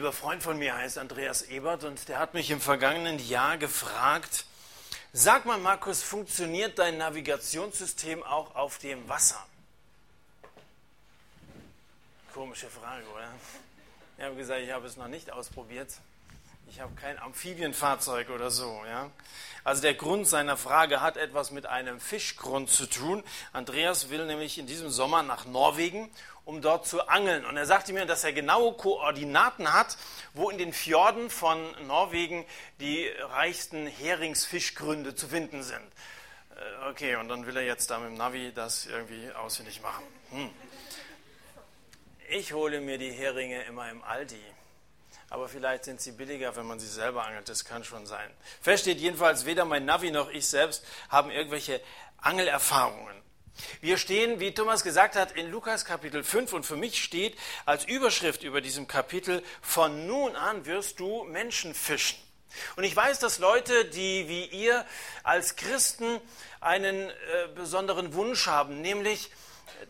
lieber 0.00 0.14
Freund 0.14 0.42
von 0.42 0.58
mir 0.58 0.74
heißt 0.74 0.96
Andreas 0.96 1.42
Ebert 1.42 1.84
und 1.84 2.08
der 2.08 2.18
hat 2.18 2.32
mich 2.32 2.50
im 2.50 2.58
vergangenen 2.58 3.18
Jahr 3.28 3.58
gefragt, 3.58 4.46
sag 5.12 5.44
mal 5.44 5.58
Markus, 5.58 6.02
funktioniert 6.02 6.78
dein 6.78 6.96
Navigationssystem 6.96 8.22
auch 8.22 8.54
auf 8.54 8.78
dem 8.78 9.06
Wasser? 9.10 9.44
Komische 12.32 12.70
Frage, 12.70 13.04
oder? 13.14 13.28
Ich 14.16 14.24
habe 14.24 14.36
gesagt, 14.36 14.62
ich 14.62 14.70
habe 14.70 14.86
es 14.86 14.96
noch 14.96 15.08
nicht 15.08 15.30
ausprobiert. 15.32 15.90
Ich 16.70 16.80
habe 16.80 16.94
kein 16.94 17.18
Amphibienfahrzeug 17.18 18.30
oder 18.30 18.50
so. 18.50 18.80
Ja? 18.86 19.10
Also 19.64 19.82
der 19.82 19.92
Grund 19.92 20.26
seiner 20.26 20.56
Frage 20.56 21.02
hat 21.02 21.18
etwas 21.18 21.50
mit 21.50 21.66
einem 21.66 22.00
Fischgrund 22.00 22.70
zu 22.70 22.86
tun. 22.86 23.22
Andreas 23.52 24.08
will 24.08 24.24
nämlich 24.24 24.56
in 24.56 24.66
diesem 24.66 24.88
Sommer 24.88 25.22
nach 25.22 25.44
Norwegen, 25.44 26.08
um 26.50 26.60
dort 26.60 26.84
zu 26.84 27.06
angeln. 27.06 27.46
Und 27.46 27.56
er 27.56 27.64
sagte 27.64 27.92
mir, 27.92 28.06
dass 28.06 28.24
er 28.24 28.32
genaue 28.32 28.74
Koordinaten 28.74 29.72
hat, 29.72 29.96
wo 30.34 30.50
in 30.50 30.58
den 30.58 30.72
Fjorden 30.72 31.30
von 31.30 31.58
Norwegen 31.86 32.44
die 32.80 33.06
reichsten 33.06 33.86
Heringsfischgründe 33.86 35.14
zu 35.14 35.28
finden 35.28 35.62
sind. 35.62 35.86
Äh, 36.56 36.90
okay, 36.90 37.14
und 37.14 37.28
dann 37.28 37.46
will 37.46 37.56
er 37.56 37.62
jetzt 37.62 37.90
da 37.90 37.98
mit 37.98 38.08
dem 38.08 38.16
Navi 38.16 38.52
das 38.52 38.86
irgendwie 38.86 39.30
ausfindig 39.32 39.80
machen. 39.80 40.04
Hm. 40.30 40.50
Ich 42.28 42.52
hole 42.52 42.80
mir 42.80 42.98
die 42.98 43.12
Heringe 43.12 43.62
immer 43.62 43.88
im 43.88 44.02
Aldi 44.02 44.42
aber 45.32 45.48
vielleicht 45.48 45.84
sind 45.84 46.00
sie 46.00 46.10
billiger, 46.10 46.56
wenn 46.56 46.66
man 46.66 46.80
sie 46.80 46.88
selber 46.88 47.24
angelt. 47.24 47.48
Das 47.48 47.64
kann 47.64 47.84
schon 47.84 48.04
sein. 48.04 48.28
Fest 48.60 48.82
steht 48.82 48.98
jedenfalls, 48.98 49.46
weder 49.46 49.64
mein 49.64 49.84
Navi 49.84 50.10
noch 50.10 50.28
ich 50.28 50.48
selbst 50.48 50.84
haben 51.08 51.30
irgendwelche 51.30 51.80
Angelerfahrungen. 52.18 53.22
Wir 53.80 53.98
stehen, 53.98 54.40
wie 54.40 54.52
Thomas 54.52 54.82
gesagt 54.82 55.16
hat, 55.16 55.32
in 55.32 55.50
Lukas 55.50 55.84
Kapitel 55.84 56.22
5 56.22 56.52
und 56.52 56.66
für 56.66 56.76
mich 56.76 57.02
steht 57.02 57.36
als 57.66 57.84
Überschrift 57.84 58.42
über 58.42 58.60
diesem 58.60 58.86
Kapitel, 58.86 59.42
von 59.62 60.06
nun 60.06 60.36
an 60.36 60.66
wirst 60.66 61.00
du 61.00 61.24
Menschen 61.24 61.74
fischen. 61.74 62.18
Und 62.76 62.84
ich 62.84 62.94
weiß, 62.94 63.18
dass 63.20 63.38
Leute, 63.38 63.84
die 63.84 64.28
wie 64.28 64.44
ihr 64.46 64.84
als 65.22 65.56
Christen 65.56 66.20
einen 66.60 67.08
äh, 67.08 67.12
besonderen 67.54 68.14
Wunsch 68.14 68.46
haben, 68.46 68.80
nämlich 68.80 69.30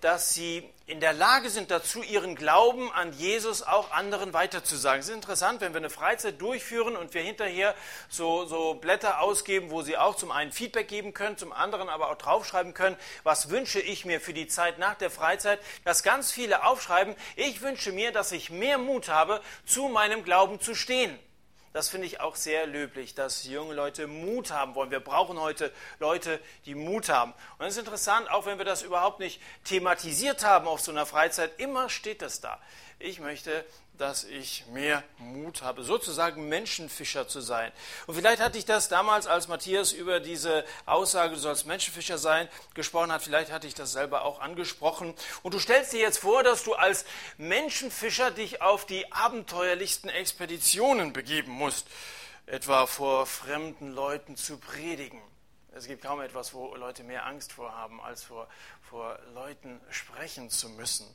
dass 0.01 0.35
sie 0.35 0.69
in 0.91 0.99
der 0.99 1.13
Lage 1.13 1.51
sind 1.51 1.71
dazu, 1.71 2.03
ihren 2.03 2.35
Glauben 2.35 2.91
an 2.91 3.13
Jesus 3.13 3.63
auch 3.63 3.93
anderen 3.93 4.33
weiterzusagen. 4.33 4.99
Es 4.99 5.09
ist 5.09 5.15
interessant, 5.15 5.61
wenn 5.61 5.73
wir 5.73 5.79
eine 5.79 5.89
Freizeit 5.89 6.41
durchführen 6.41 6.97
und 6.97 7.15
wir 7.15 7.23
hinterher 7.23 7.77
so, 8.09 8.45
so 8.45 8.75
Blätter 8.75 9.21
ausgeben, 9.21 9.71
wo 9.71 9.83
sie 9.83 9.97
auch 9.97 10.17
zum 10.17 10.33
einen 10.33 10.51
Feedback 10.51 10.89
geben 10.89 11.15
können, 11.15 11.39
zum 11.39 11.53
anderen 11.53 11.89
aber 11.89 12.11
auch 12.11 12.17
draufschreiben 12.17 12.75
können, 12.75 12.97
was 13.23 13.51
wünsche 13.51 13.79
ich 13.79 14.05
mir 14.05 14.21
für 14.21 14.33
die 14.33 14.49
Zeit 14.49 14.79
nach 14.81 14.97
der 14.97 15.11
Freizeit, 15.11 15.61
dass 15.85 16.03
ganz 16.03 16.33
viele 16.33 16.65
aufschreiben, 16.65 17.15
ich 17.37 17.63
wünsche 17.63 17.93
mir, 17.93 18.11
dass 18.11 18.33
ich 18.33 18.51
mehr 18.51 18.79
Mut 18.79 19.09
habe, 19.09 19.41
zu 19.65 19.87
meinem 19.87 20.25
Glauben 20.25 20.61
zu 20.61 20.75
stehen. 20.75 21.17
Das 21.73 21.89
finde 21.89 22.09
ich 22.09 22.21
auch 22.21 22.35
sehr 22.35 22.67
löblich, 22.67 23.15
dass 23.15 23.45
junge 23.45 23.75
Leute 23.75 24.09
Mut 24.09 24.51
haben 24.51 24.75
wollen. 24.75 24.91
Wir 24.91 24.99
brauchen 24.99 25.41
heute 25.41 25.73
Leute, 26.01 26.41
die 26.67 26.75
Mut 26.75 27.09
haben. 27.09 27.33
Und 27.59 27.67
es 27.67 27.75
ist 27.75 27.79
interessant, 27.79 28.29
auch 28.29 28.45
wenn 28.45 28.59
wir 28.59 28.65
das 28.65 28.83
überhaupt 28.83 29.21
nicht 29.21 29.41
thematisiert 29.65 30.45
haben 30.45 30.67
auf 30.67 30.81
so 30.81 30.91
einer 30.91 31.07
Freizeit, 31.07 31.61
immer 31.61 31.89
steht 31.89 32.23
das 32.23 32.41
da. 32.41 32.59
Ich 32.99 33.21
möchte 33.21 33.65
dass 34.01 34.25
ich 34.25 34.65
mehr 34.73 35.03
Mut 35.19 35.61
habe, 35.61 35.83
sozusagen 35.83 36.49
Menschenfischer 36.49 37.29
zu 37.29 37.41
sein. 37.43 37.71
Und 38.07 38.15
vielleicht 38.15 38.41
hatte 38.41 38.57
ich 38.57 38.65
das 38.65 38.89
damals, 38.89 39.27
als 39.27 39.47
Matthias 39.47 39.93
über 39.93 40.21
diese 40.21 40.65
Aussage, 40.87 41.35
du 41.35 41.41
sollst 41.41 41.67
Menschenfischer 41.67 42.17
sein, 42.17 42.49
gesprochen 42.73 43.13
hat, 43.13 43.23
vielleicht 43.23 43.53
hatte 43.53 43.67
ich 43.67 43.75
das 43.75 43.93
selber 43.93 44.25
auch 44.25 44.41
angesprochen. 44.41 45.15
Und 45.43 45.53
du 45.53 45.59
stellst 45.59 45.93
dir 45.93 46.01
jetzt 46.01 46.19
vor, 46.19 46.43
dass 46.43 46.65
du 46.65 46.75
als 46.75 47.05
Menschenfischer 47.37 48.31
dich 48.31 48.63
auf 48.63 48.87
die 48.87 49.13
abenteuerlichsten 49.13 50.09
Expeditionen 50.09 51.13
begeben 51.13 51.53
musst, 51.53 51.87
etwa 52.47 52.87
vor 52.87 53.27
fremden 53.27 53.93
Leuten 53.93 54.37
zu 54.37 54.57
predigen. 54.57 55.21
Es 55.81 55.87
gibt 55.87 56.03
kaum 56.03 56.21
etwas, 56.21 56.53
wo 56.53 56.75
Leute 56.75 57.03
mehr 57.05 57.25
Angst 57.25 57.55
vorhaben, 57.55 58.03
als 58.03 58.23
vor, 58.23 58.49
vor 58.83 59.19
Leuten 59.33 59.81
sprechen 59.89 60.51
zu 60.51 60.69
müssen. 60.69 61.07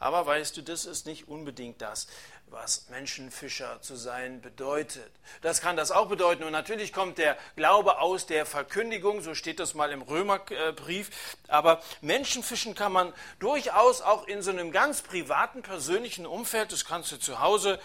Aber 0.00 0.26
weißt 0.26 0.56
du, 0.56 0.62
das 0.62 0.86
ist 0.86 1.06
nicht 1.06 1.28
unbedingt 1.28 1.80
das, 1.80 2.08
was 2.48 2.88
Menschenfischer 2.88 3.80
zu 3.80 3.94
sein 3.94 4.40
bedeutet. 4.40 5.12
Das 5.40 5.60
kann 5.60 5.76
das 5.76 5.92
auch 5.92 6.08
bedeuten. 6.08 6.42
Und 6.42 6.50
natürlich 6.50 6.92
kommt 6.92 7.18
der 7.18 7.38
Glaube 7.54 8.00
aus 8.00 8.26
der 8.26 8.44
Verkündigung, 8.44 9.20
so 9.20 9.36
steht 9.36 9.60
das 9.60 9.74
mal 9.74 9.92
im 9.92 10.02
Römerbrief. 10.02 11.10
Aber 11.46 11.80
Menschenfischen 12.00 12.74
kann 12.74 12.90
man 12.90 13.12
durchaus 13.38 14.00
auch 14.00 14.26
in 14.26 14.42
so 14.42 14.50
einem 14.50 14.72
ganz 14.72 15.02
privaten, 15.02 15.62
persönlichen 15.62 16.26
Umfeld, 16.26 16.72
das 16.72 16.84
kannst 16.84 17.12
du 17.12 17.18
zu 17.18 17.38
Hause 17.38 17.78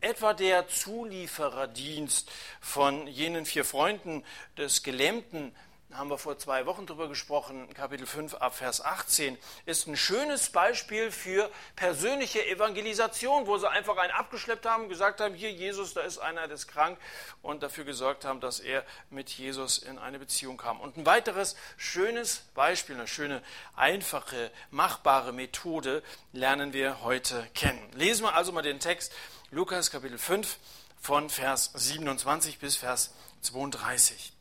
etwa 0.00 0.32
der 0.32 0.68
Zuliefererdienst 0.68 2.30
von 2.60 3.06
jenen 3.06 3.44
vier 3.46 3.64
Freunden 3.64 4.24
des 4.56 4.82
Gelähmten, 4.82 5.54
haben 5.92 6.08
wir 6.08 6.18
vor 6.18 6.38
zwei 6.38 6.66
Wochen 6.66 6.86
darüber 6.86 7.08
gesprochen, 7.08 7.72
Kapitel 7.74 8.06
5 8.06 8.34
ab 8.34 8.54
Vers 8.54 8.84
18, 8.84 9.36
ist 9.66 9.86
ein 9.86 9.96
schönes 9.96 10.50
Beispiel 10.50 11.10
für 11.10 11.50
persönliche 11.74 12.46
Evangelisation, 12.46 13.46
wo 13.46 13.58
sie 13.58 13.68
einfach 13.68 13.96
einen 13.96 14.12
abgeschleppt 14.12 14.66
haben, 14.66 14.88
gesagt 14.88 15.20
haben, 15.20 15.34
hier 15.34 15.50
Jesus, 15.50 15.94
da 15.94 16.02
ist 16.02 16.18
einer, 16.18 16.46
der 16.46 16.54
ist 16.54 16.68
krank 16.68 16.98
und 17.42 17.62
dafür 17.62 17.84
gesorgt 17.84 18.24
haben, 18.24 18.40
dass 18.40 18.60
er 18.60 18.84
mit 19.10 19.30
Jesus 19.30 19.78
in 19.78 19.98
eine 19.98 20.18
Beziehung 20.18 20.56
kam. 20.56 20.80
Und 20.80 20.96
ein 20.96 21.06
weiteres 21.06 21.56
schönes 21.76 22.44
Beispiel, 22.54 22.94
eine 22.94 23.08
schöne, 23.08 23.42
einfache, 23.74 24.50
machbare 24.70 25.32
Methode 25.32 26.02
lernen 26.32 26.72
wir 26.72 27.02
heute 27.02 27.48
kennen. 27.54 27.90
Lesen 27.94 28.24
wir 28.24 28.34
also 28.34 28.52
mal 28.52 28.62
den 28.62 28.78
Text 28.78 29.12
Lukas 29.50 29.90
Kapitel 29.90 30.18
5 30.18 30.56
von 31.00 31.30
Vers 31.30 31.72
27 31.74 32.58
bis 32.58 32.76
Vers 32.76 33.12
32. 33.42 34.32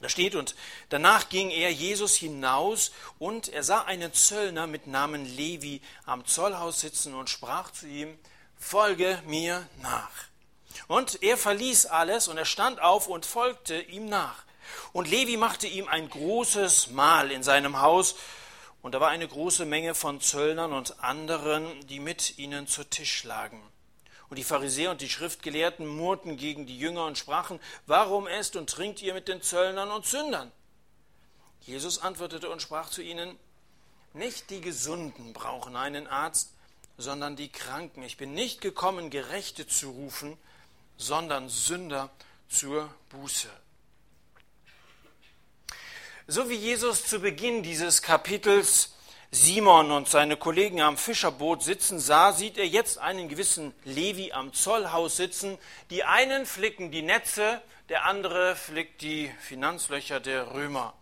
Da 0.00 0.08
steht, 0.08 0.36
und 0.36 0.54
danach 0.90 1.28
ging 1.28 1.50
er 1.50 1.72
Jesus 1.72 2.14
hinaus 2.14 2.92
und 3.18 3.48
er 3.48 3.64
sah 3.64 3.82
einen 3.82 4.12
Zöllner 4.12 4.68
mit 4.68 4.86
Namen 4.86 5.24
Levi 5.24 5.80
am 6.06 6.24
Zollhaus 6.24 6.80
sitzen 6.80 7.14
und 7.14 7.28
sprach 7.28 7.72
zu 7.72 7.86
ihm, 7.88 8.16
folge 8.56 9.20
mir 9.26 9.66
nach. 9.82 10.10
Und 10.86 11.22
er 11.22 11.36
verließ 11.36 11.86
alles 11.86 12.28
und 12.28 12.38
er 12.38 12.44
stand 12.44 12.80
auf 12.80 13.08
und 13.08 13.26
folgte 13.26 13.80
ihm 13.80 14.08
nach. 14.08 14.44
Und 14.92 15.08
Levi 15.08 15.36
machte 15.36 15.66
ihm 15.66 15.88
ein 15.88 16.08
großes 16.08 16.90
Mahl 16.90 17.32
in 17.32 17.42
seinem 17.42 17.80
Haus 17.80 18.14
und 18.82 18.94
da 18.94 19.00
war 19.00 19.08
eine 19.08 19.26
große 19.26 19.64
Menge 19.64 19.94
von 19.94 20.20
Zöllnern 20.20 20.72
und 20.72 21.02
anderen, 21.02 21.86
die 21.88 21.98
mit 21.98 22.38
ihnen 22.38 22.68
zu 22.68 22.84
Tisch 22.84 23.24
lagen. 23.24 23.60
Und 24.30 24.36
die 24.36 24.44
Pharisäer 24.44 24.90
und 24.90 25.00
die 25.00 25.08
Schriftgelehrten 25.08 25.86
murrten 25.86 26.36
gegen 26.36 26.66
die 26.66 26.78
Jünger 26.78 27.06
und 27.06 27.16
sprachen, 27.16 27.60
warum 27.86 28.26
esst 28.26 28.56
und 28.56 28.68
trinkt 28.68 29.00
ihr 29.00 29.14
mit 29.14 29.28
den 29.28 29.40
Zöllnern 29.40 29.90
und 29.90 30.04
Sündern? 30.04 30.52
Jesus 31.62 31.98
antwortete 31.98 32.50
und 32.50 32.60
sprach 32.60 32.90
zu 32.90 33.02
ihnen, 33.02 33.38
nicht 34.12 34.50
die 34.50 34.60
Gesunden 34.60 35.32
brauchen 35.32 35.76
einen 35.76 36.06
Arzt, 36.06 36.52
sondern 36.96 37.36
die 37.36 37.50
Kranken. 37.50 38.02
Ich 38.02 38.16
bin 38.16 38.34
nicht 38.34 38.60
gekommen, 38.60 39.10
Gerechte 39.10 39.66
zu 39.66 39.90
rufen, 39.90 40.36
sondern 40.96 41.48
Sünder 41.48 42.10
zur 42.48 42.92
Buße. 43.10 43.48
So 46.26 46.50
wie 46.50 46.56
Jesus 46.56 47.06
zu 47.06 47.20
Beginn 47.20 47.62
dieses 47.62 48.02
Kapitels 48.02 48.92
Simon 49.30 49.90
und 49.90 50.08
seine 50.08 50.38
Kollegen 50.38 50.80
am 50.80 50.96
Fischerboot 50.96 51.62
sitzen 51.62 51.98
sah, 51.98 52.32
sieht 52.32 52.56
er 52.56 52.66
jetzt 52.66 52.96
einen 52.96 53.28
gewissen 53.28 53.74
Levi 53.84 54.32
am 54.32 54.54
Zollhaus 54.54 55.18
sitzen. 55.18 55.58
Die 55.90 56.02
einen 56.02 56.46
flicken 56.46 56.90
die 56.90 57.02
Netze, 57.02 57.60
der 57.90 58.06
andere 58.06 58.56
flickt 58.56 59.02
die 59.02 59.30
Finanzlöcher 59.40 60.18
der 60.20 60.54
Römer. 60.54 60.94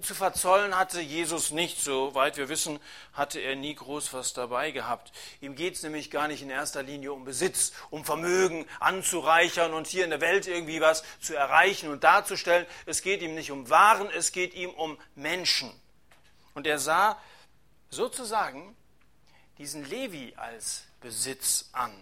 Zu 0.00 0.14
verzollen 0.14 0.74
hatte 0.74 1.02
Jesus 1.02 1.50
nicht, 1.50 1.82
soweit 1.82 2.38
wir 2.38 2.48
wissen, 2.48 2.80
hatte 3.12 3.40
er 3.40 3.56
nie 3.56 3.74
groß 3.74 4.14
was 4.14 4.32
dabei 4.32 4.70
gehabt. 4.70 5.12
Ihm 5.42 5.54
geht 5.54 5.74
es 5.74 5.82
nämlich 5.82 6.10
gar 6.10 6.28
nicht 6.28 6.40
in 6.40 6.48
erster 6.48 6.82
Linie 6.82 7.12
um 7.12 7.26
Besitz, 7.26 7.74
um 7.90 8.06
Vermögen 8.06 8.64
anzureichern 8.80 9.74
und 9.74 9.86
hier 9.86 10.04
in 10.04 10.10
der 10.10 10.22
Welt 10.22 10.46
irgendwie 10.46 10.80
was 10.80 11.04
zu 11.20 11.34
erreichen 11.34 11.90
und 11.90 12.04
darzustellen. 12.04 12.64
Es 12.86 13.02
geht 13.02 13.20
ihm 13.20 13.34
nicht 13.34 13.50
um 13.50 13.68
Waren, 13.68 14.08
es 14.08 14.32
geht 14.32 14.54
ihm 14.54 14.70
um 14.70 14.96
Menschen. 15.14 15.70
Und 16.54 16.66
er 16.66 16.78
sah 16.78 17.18
sozusagen 17.90 18.76
diesen 19.58 19.84
Levi 19.84 20.34
als 20.36 20.84
Besitz 21.00 21.70
an. 21.72 21.92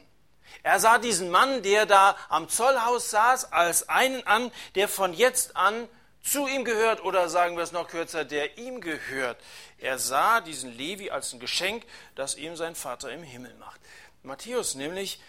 Er 0.63 0.81
sah 0.81 0.99
diesen 0.99 1.31
Mann, 1.31 1.63
der 1.63 1.87
da 1.87 2.17
am 2.29 2.49
Zollhaus 2.49 3.11
saß, 3.11 3.53
als 3.53 3.89
einen 3.89 4.27
an, 4.27 4.51
der 4.75 4.89
von 4.89 5.13
jetzt 5.13 5.57
an 5.57 5.89
zu 6.23 6.47
ihm 6.47 6.65
gehört 6.65 7.03
oder 7.03 7.29
sagen 7.29 7.57
wir 7.57 7.65
es 7.65 7.73
noch 7.73 7.89
kürzer, 7.89 8.25
der 8.25 8.59
ihm 8.59 8.81
gehört. 8.81 9.41
Er 9.79 9.99
sah 9.99 10.41
diesen 10.41 10.77
Levi 10.77 11.11
als 11.11 11.33
ein 11.33 11.41
Geschenk, 11.41 11.85
das 12.15 12.35
ihm 12.35 12.57
sein 12.57 12.75
Vater 12.75 13.11
im 13.11 13.23
Himmel 13.23 13.55
macht. 13.55 13.81
Matthäus 14.23 14.75
nämlich, 14.75 15.21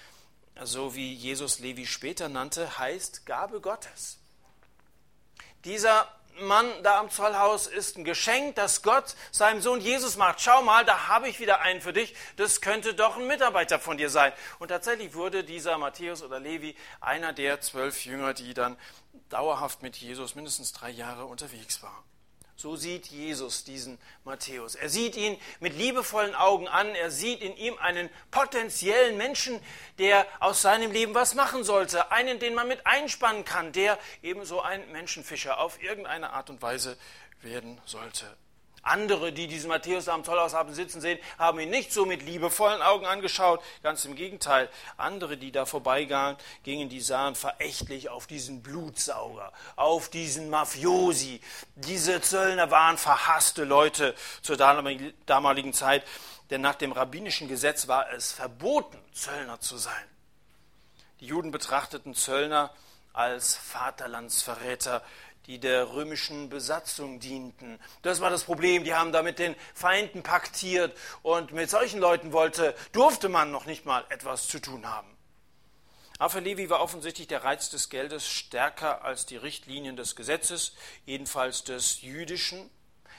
so 0.62 0.96
wie 0.96 1.14
Jesus 1.14 1.60
Levi 1.60 1.86
später 1.86 2.28
nannte, 2.28 2.78
heißt 2.78 3.26
Gabe 3.26 3.62
Gottes. 3.62 4.18
Dieser 5.64 6.08
Mann 6.40 6.66
da 6.84 7.00
am 7.00 7.10
Zollhaus 7.10 7.68
ist 7.68 7.98
ein 7.98 8.04
Geschenk, 8.04 8.56
das 8.56 8.82
Gott 8.82 9.16
seinem 9.32 9.62
Sohn 9.62 9.80
Jesus 9.80 10.18
macht. 10.18 10.42
Schau 10.42 10.62
mal, 10.62 10.86
da 10.86 11.08
habe 11.08 11.28
ich 11.30 11.40
wieder 11.40 11.62
einen 11.62 11.82
für 11.82 11.94
dich. 11.94 12.16
Das 12.38 12.62
könnte 12.62 12.94
doch 12.94 13.18
ein 13.18 13.28
Mitarbeiter 13.28 13.80
von 13.80 13.98
dir 13.98 14.10
sein. 14.10 14.34
Und 14.60 14.70
tatsächlich 14.70 15.14
wurde 15.14 15.44
dieser 15.44 15.78
Matthäus 15.78 16.24
oder 16.24 16.40
Levi 16.40 16.76
einer 17.00 17.34
der 17.34 17.62
zwölf 17.62 18.06
Jünger, 18.06 18.34
die 18.34 18.54
dann 18.54 18.78
dauerhaft 19.30 19.82
mit 19.82 19.96
Jesus 19.98 20.36
mindestens 20.36 20.74
drei 20.74 20.90
Jahre 20.90 21.26
unterwegs 21.26 21.82
waren. 21.84 22.11
So 22.62 22.76
sieht 22.76 23.08
Jesus 23.08 23.64
diesen 23.64 23.98
Matthäus. 24.24 24.76
Er 24.76 24.88
sieht 24.88 25.16
ihn 25.16 25.36
mit 25.62 25.76
liebevollen 25.76 26.36
Augen 26.36 26.68
an. 26.68 26.94
Er 26.94 27.10
sieht 27.10 27.42
in 27.42 27.58
ihm 27.58 27.76
einen 27.80 28.08
potenziellen 28.30 29.18
Menschen, 29.18 29.60
der 29.98 30.28
aus 30.40 30.62
seinem 30.62 30.92
Leben 30.92 31.16
was 31.16 31.34
machen 31.34 31.64
sollte. 31.64 32.12
Einen, 32.12 32.38
den 32.38 32.54
man 32.54 32.68
mit 32.68 32.86
einspannen 32.86 33.46
kann, 33.46 33.72
der 33.72 33.98
ebenso 34.22 34.62
ein 34.62 34.92
Menschenfischer 34.92 35.60
auf 35.60 35.82
irgendeine 35.82 36.34
Art 36.34 36.52
und 36.52 36.62
Weise 36.62 37.00
werden 37.42 37.82
sollte. 37.86 38.28
Andere, 38.84 39.32
die 39.32 39.48
diesen 39.48 39.70
Matthäus 39.70 40.08
am 40.08 40.24
Zollhaus 40.24 40.54
haben 40.54 40.74
sitzen 40.74 41.02
sehen, 41.02 41.20
haben 41.38 41.60
ihn 41.60 41.70
nicht 41.70 41.94
so 41.94 42.06
mit 42.06 42.24
liebevollen 42.24 42.82
Augen 42.82 43.06
angeschaut. 43.06 43.62
Ganz 43.84 44.06
im 44.06 44.16
Gegenteil. 44.16 44.70
Andere, 44.98 45.38
die 45.38 45.52
da 45.52 45.66
vorbeigingen, 45.66 46.36
gingen, 46.64 46.90
die 46.90 47.02
sahen 47.02 47.36
verächtlich 47.36 48.10
auf 48.10 48.26
diesen 48.26 48.64
Blutsauger, 48.64 49.54
auf 49.76 50.10
diesen 50.10 50.50
Mafiosi. 50.50 51.42
Diese 51.76 52.22
Zöllner 52.22 52.72
waren 52.72 52.98
verhasste 52.98 53.66
Leute 53.66 54.16
zur 54.42 54.58
damaligen 54.58 55.74
Zeit, 55.74 56.04
denn 56.50 56.62
nach 56.62 56.76
dem 56.76 56.92
rabbinischen 56.92 57.48
Gesetz 57.48 57.88
war 57.88 58.12
es 58.12 58.32
verboten, 58.32 59.00
Zöllner 59.14 59.60
zu 59.60 59.78
sein. 59.78 59.94
Die 61.20 61.28
Juden 61.28 61.52
betrachteten 61.52 62.16
Zöllner 62.16 62.72
als 63.14 63.56
Vaterlandsverräter, 63.56 65.04
die 65.48 65.60
der 65.60 65.94
römischen 65.94 66.50
Besatzung 66.50 67.20
dienten. 67.20 67.80
Das 68.02 68.22
war 68.22 68.30
das 68.30 68.44
Problem. 68.44 68.84
Die 68.84 68.94
haben 68.94 69.12
da 69.12 69.24
mit 69.24 69.40
den 69.40 69.56
Feinden 69.74 70.24
paktiert 70.24 70.96
und 71.24 71.52
mit 71.52 71.70
solchen 71.70 72.00
Leuten 72.00 72.32
wollte, 72.32 72.76
durfte 72.92 73.30
man 73.30 73.52
noch 73.52 73.66
nicht 73.66 73.86
mal 73.86 74.06
etwas 74.10 74.48
zu 74.48 74.60
tun 74.60 74.88
haben. 74.88 75.08
Aber 76.20 76.30
für 76.30 76.40
Levi 76.40 76.70
war 76.70 76.82
offensichtlich 76.82 77.28
der 77.28 77.44
Reiz 77.44 77.72
des 77.72 77.90
Geldes 77.90 78.28
stärker 78.28 79.04
als 79.04 79.26
die 79.26 79.38
Richtlinien 79.38 79.96
des 79.96 80.16
Gesetzes, 80.16 80.74
jedenfalls 81.06 81.64
des 81.64 82.04
jüdischen 82.04 82.70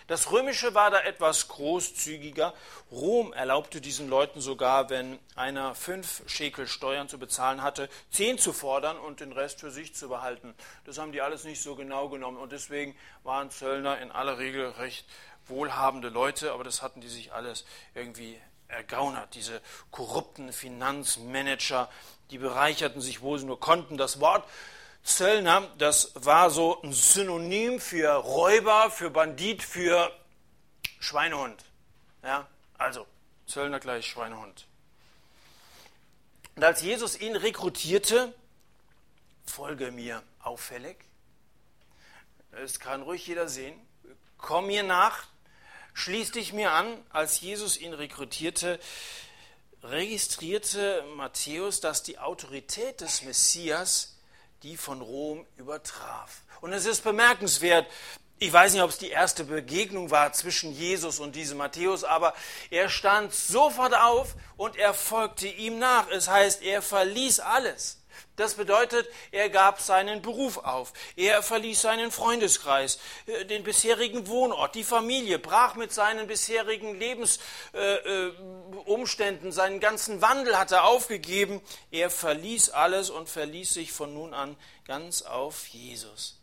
das 0.06 0.30
Römische 0.30 0.74
war 0.74 0.90
da 0.90 1.00
etwas 1.00 1.48
großzügiger. 1.48 2.54
Rom 2.90 3.32
erlaubte 3.32 3.80
diesen 3.80 4.08
Leuten 4.08 4.40
sogar, 4.40 4.90
wenn 4.90 5.18
einer 5.36 5.74
fünf 5.74 6.22
Schekel 6.26 6.66
Steuern 6.66 7.08
zu 7.08 7.18
bezahlen 7.18 7.62
hatte, 7.62 7.88
zehn 8.10 8.38
zu 8.38 8.52
fordern 8.52 8.98
und 8.98 9.20
den 9.20 9.32
Rest 9.32 9.60
für 9.60 9.70
sich 9.70 9.94
zu 9.94 10.08
behalten. 10.08 10.54
Das 10.84 10.98
haben 10.98 11.12
die 11.12 11.20
alles 11.20 11.44
nicht 11.44 11.62
so 11.62 11.76
genau 11.76 12.08
genommen 12.08 12.38
und 12.38 12.52
deswegen 12.52 12.96
waren 13.22 13.50
Zöllner 13.50 13.98
in 14.00 14.10
aller 14.10 14.38
Regel 14.38 14.70
recht 14.70 15.06
wohlhabende 15.46 16.08
Leute, 16.08 16.52
aber 16.52 16.64
das 16.64 16.82
hatten 16.82 17.00
die 17.00 17.08
sich 17.08 17.32
alles 17.32 17.64
irgendwie 17.94 18.38
ergaunert. 18.68 19.34
Diese 19.34 19.60
korrupten 19.90 20.52
Finanzmanager, 20.52 21.88
die 22.30 22.38
bereicherten 22.38 23.00
sich, 23.00 23.22
wo 23.22 23.36
sie 23.36 23.46
nur 23.46 23.60
konnten. 23.60 23.96
Das 23.96 24.20
Wort 24.20 24.44
Zöllner, 25.02 25.68
das 25.78 26.12
war 26.14 26.50
so 26.50 26.80
ein 26.82 26.92
Synonym 26.92 27.80
für 27.80 28.12
Räuber, 28.12 28.90
für 28.90 29.10
Bandit, 29.10 29.62
für 29.62 30.12
Schweinehund. 31.00 31.64
Ja, 32.22 32.46
also 32.78 33.06
Zöllner 33.46 33.80
gleich 33.80 34.06
Schweinehund. 34.06 34.66
Und 36.54 36.64
als 36.64 36.82
Jesus 36.82 37.18
ihn 37.18 37.34
rekrutierte, 37.34 38.32
folge 39.44 39.90
mir 39.90 40.22
auffällig, 40.40 40.96
das 42.52 42.78
kann 42.78 43.02
ruhig 43.02 43.26
jeder 43.26 43.48
sehen, 43.48 43.74
komm 44.38 44.66
mir 44.66 44.82
nach, 44.82 45.26
schließ 45.94 46.32
dich 46.32 46.52
mir 46.52 46.72
an, 46.72 46.86
als 47.10 47.40
Jesus 47.40 47.76
ihn 47.76 47.94
rekrutierte, 47.94 48.78
registrierte 49.82 51.02
Matthäus, 51.16 51.80
dass 51.80 52.02
die 52.02 52.18
Autorität 52.18 53.00
des 53.00 53.22
Messias 53.22 54.11
die 54.62 54.76
von 54.76 55.00
Rom 55.00 55.46
übertraf. 55.56 56.42
Und 56.60 56.72
es 56.72 56.86
ist 56.86 57.02
bemerkenswert, 57.02 57.86
ich 58.38 58.52
weiß 58.52 58.72
nicht, 58.72 58.82
ob 58.82 58.90
es 58.90 58.98
die 58.98 59.10
erste 59.10 59.44
Begegnung 59.44 60.10
war 60.10 60.32
zwischen 60.32 60.72
Jesus 60.72 61.20
und 61.20 61.36
diesem 61.36 61.58
Matthäus, 61.58 62.02
aber 62.02 62.34
er 62.70 62.88
stand 62.88 63.32
sofort 63.32 63.94
auf 63.94 64.34
und 64.56 64.76
er 64.76 64.94
folgte 64.94 65.46
ihm 65.46 65.78
nach. 65.78 66.08
Es 66.10 66.28
heißt, 66.28 66.62
er 66.62 66.82
verließ 66.82 67.38
alles. 67.38 68.01
Das 68.36 68.54
bedeutet, 68.54 69.06
er 69.30 69.50
gab 69.50 69.80
seinen 69.80 70.22
Beruf 70.22 70.56
auf, 70.58 70.94
er 71.16 71.42
verließ 71.42 71.82
seinen 71.82 72.10
Freundeskreis, 72.10 72.98
äh, 73.26 73.44
den 73.44 73.62
bisherigen 73.62 74.26
Wohnort, 74.26 74.74
die 74.74 74.84
Familie, 74.84 75.38
brach 75.38 75.74
mit 75.74 75.92
seinen 75.92 76.26
bisherigen 76.26 76.98
Lebensumständen, 76.98 79.46
äh, 79.46 79.50
äh, 79.50 79.52
seinen 79.52 79.80
ganzen 79.80 80.22
Wandel 80.22 80.58
hat 80.58 80.72
er 80.72 80.84
aufgegeben. 80.84 81.60
Er 81.90 82.08
verließ 82.08 82.70
alles 82.70 83.10
und 83.10 83.28
verließ 83.28 83.74
sich 83.74 83.92
von 83.92 84.14
nun 84.14 84.32
an 84.32 84.56
ganz 84.86 85.20
auf 85.22 85.66
Jesus. 85.68 86.38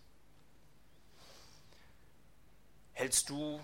Hältst 2.94 3.30
du 3.30 3.60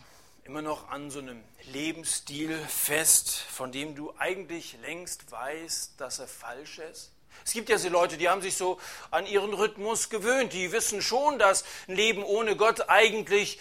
immer 0.45 0.61
noch 0.61 0.89
an 0.89 1.11
so 1.11 1.19
einem 1.19 1.43
Lebensstil 1.65 2.57
fest, 2.67 3.29
von 3.29 3.71
dem 3.71 3.95
du 3.95 4.13
eigentlich 4.17 4.77
längst 4.81 5.31
weißt, 5.31 5.99
dass 5.99 6.19
er 6.19 6.27
falsch 6.27 6.79
ist? 6.79 7.14
Es 7.43 7.53
gibt 7.53 7.69
ja 7.69 7.77
so 7.77 7.89
Leute, 7.89 8.17
die 8.17 8.29
haben 8.29 8.41
sich 8.41 8.55
so 8.55 8.79
an 9.11 9.25
ihren 9.25 9.53
Rhythmus 9.53 10.09
gewöhnt. 10.09 10.53
Die 10.53 10.71
wissen 10.71 11.01
schon, 11.01 11.39
dass 11.39 11.65
ein 11.87 11.95
Leben 11.95 12.23
ohne 12.23 12.55
Gott 12.55 12.89
eigentlich 12.89 13.59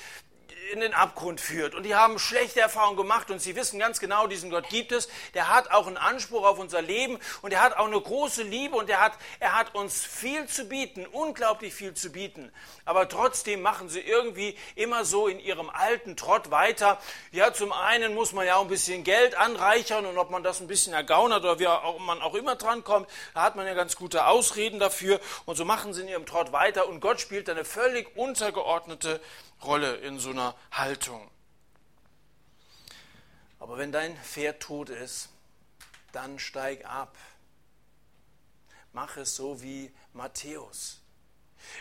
in 0.72 0.80
den 0.80 0.94
Abgrund 0.94 1.40
führt. 1.40 1.74
Und 1.74 1.84
die 1.84 1.94
haben 1.94 2.18
schlechte 2.18 2.60
Erfahrungen 2.60 2.96
gemacht 2.96 3.30
und 3.30 3.40
sie 3.40 3.56
wissen 3.56 3.78
ganz 3.78 4.00
genau, 4.00 4.26
diesen 4.26 4.50
Gott 4.50 4.68
gibt 4.68 4.92
es. 4.92 5.08
Der 5.34 5.48
hat 5.54 5.70
auch 5.70 5.86
einen 5.86 5.96
Anspruch 5.96 6.44
auf 6.44 6.58
unser 6.58 6.82
Leben 6.82 7.18
und 7.42 7.52
er 7.52 7.62
hat 7.62 7.76
auch 7.76 7.86
eine 7.86 8.00
große 8.00 8.42
Liebe 8.42 8.76
und 8.76 8.88
er 8.88 9.00
hat, 9.00 9.12
er 9.40 9.56
hat 9.58 9.74
uns 9.74 10.04
viel 10.04 10.46
zu 10.46 10.66
bieten, 10.66 11.06
unglaublich 11.06 11.74
viel 11.74 11.94
zu 11.94 12.10
bieten. 12.10 12.52
Aber 12.84 13.08
trotzdem 13.08 13.62
machen 13.62 13.88
sie 13.88 14.00
irgendwie 14.00 14.56
immer 14.74 15.04
so 15.04 15.26
in 15.26 15.40
ihrem 15.40 15.70
alten 15.70 16.16
Trott 16.16 16.50
weiter. 16.50 17.00
Ja, 17.32 17.52
zum 17.52 17.72
einen 17.72 18.14
muss 18.14 18.32
man 18.32 18.46
ja 18.46 18.56
auch 18.56 18.62
ein 18.62 18.68
bisschen 18.68 19.04
Geld 19.04 19.36
anreichern 19.36 20.06
und 20.06 20.18
ob 20.18 20.30
man 20.30 20.42
das 20.42 20.60
ein 20.60 20.66
bisschen 20.66 20.92
ergaunert 20.92 21.42
oder 21.44 21.58
wie 21.58 21.66
auch, 21.66 21.98
man 21.98 22.20
auch 22.20 22.34
immer 22.34 22.56
drankommt, 22.56 23.08
da 23.34 23.42
hat 23.42 23.56
man 23.56 23.66
ja 23.66 23.74
ganz 23.74 23.96
gute 23.96 24.26
Ausreden 24.26 24.78
dafür. 24.78 25.20
Und 25.44 25.56
so 25.56 25.64
machen 25.64 25.92
sie 25.92 26.02
in 26.02 26.08
ihrem 26.08 26.26
Trott 26.26 26.52
weiter 26.52 26.88
und 26.88 27.00
Gott 27.00 27.20
spielt 27.20 27.48
eine 27.48 27.64
völlig 27.64 28.16
untergeordnete 28.16 29.20
Rolle 29.62 29.96
in 29.96 30.18
so 30.18 30.30
einer 30.30 30.54
Haltung. 30.72 31.30
Aber 33.58 33.78
wenn 33.78 33.92
dein 33.92 34.16
Pferd 34.18 34.60
tot 34.60 34.90
ist, 34.90 35.30
dann 36.12 36.38
steig 36.38 36.84
ab. 36.84 37.16
Mach 38.92 39.16
es 39.16 39.34
so 39.34 39.62
wie 39.62 39.92
Matthäus. 40.12 41.00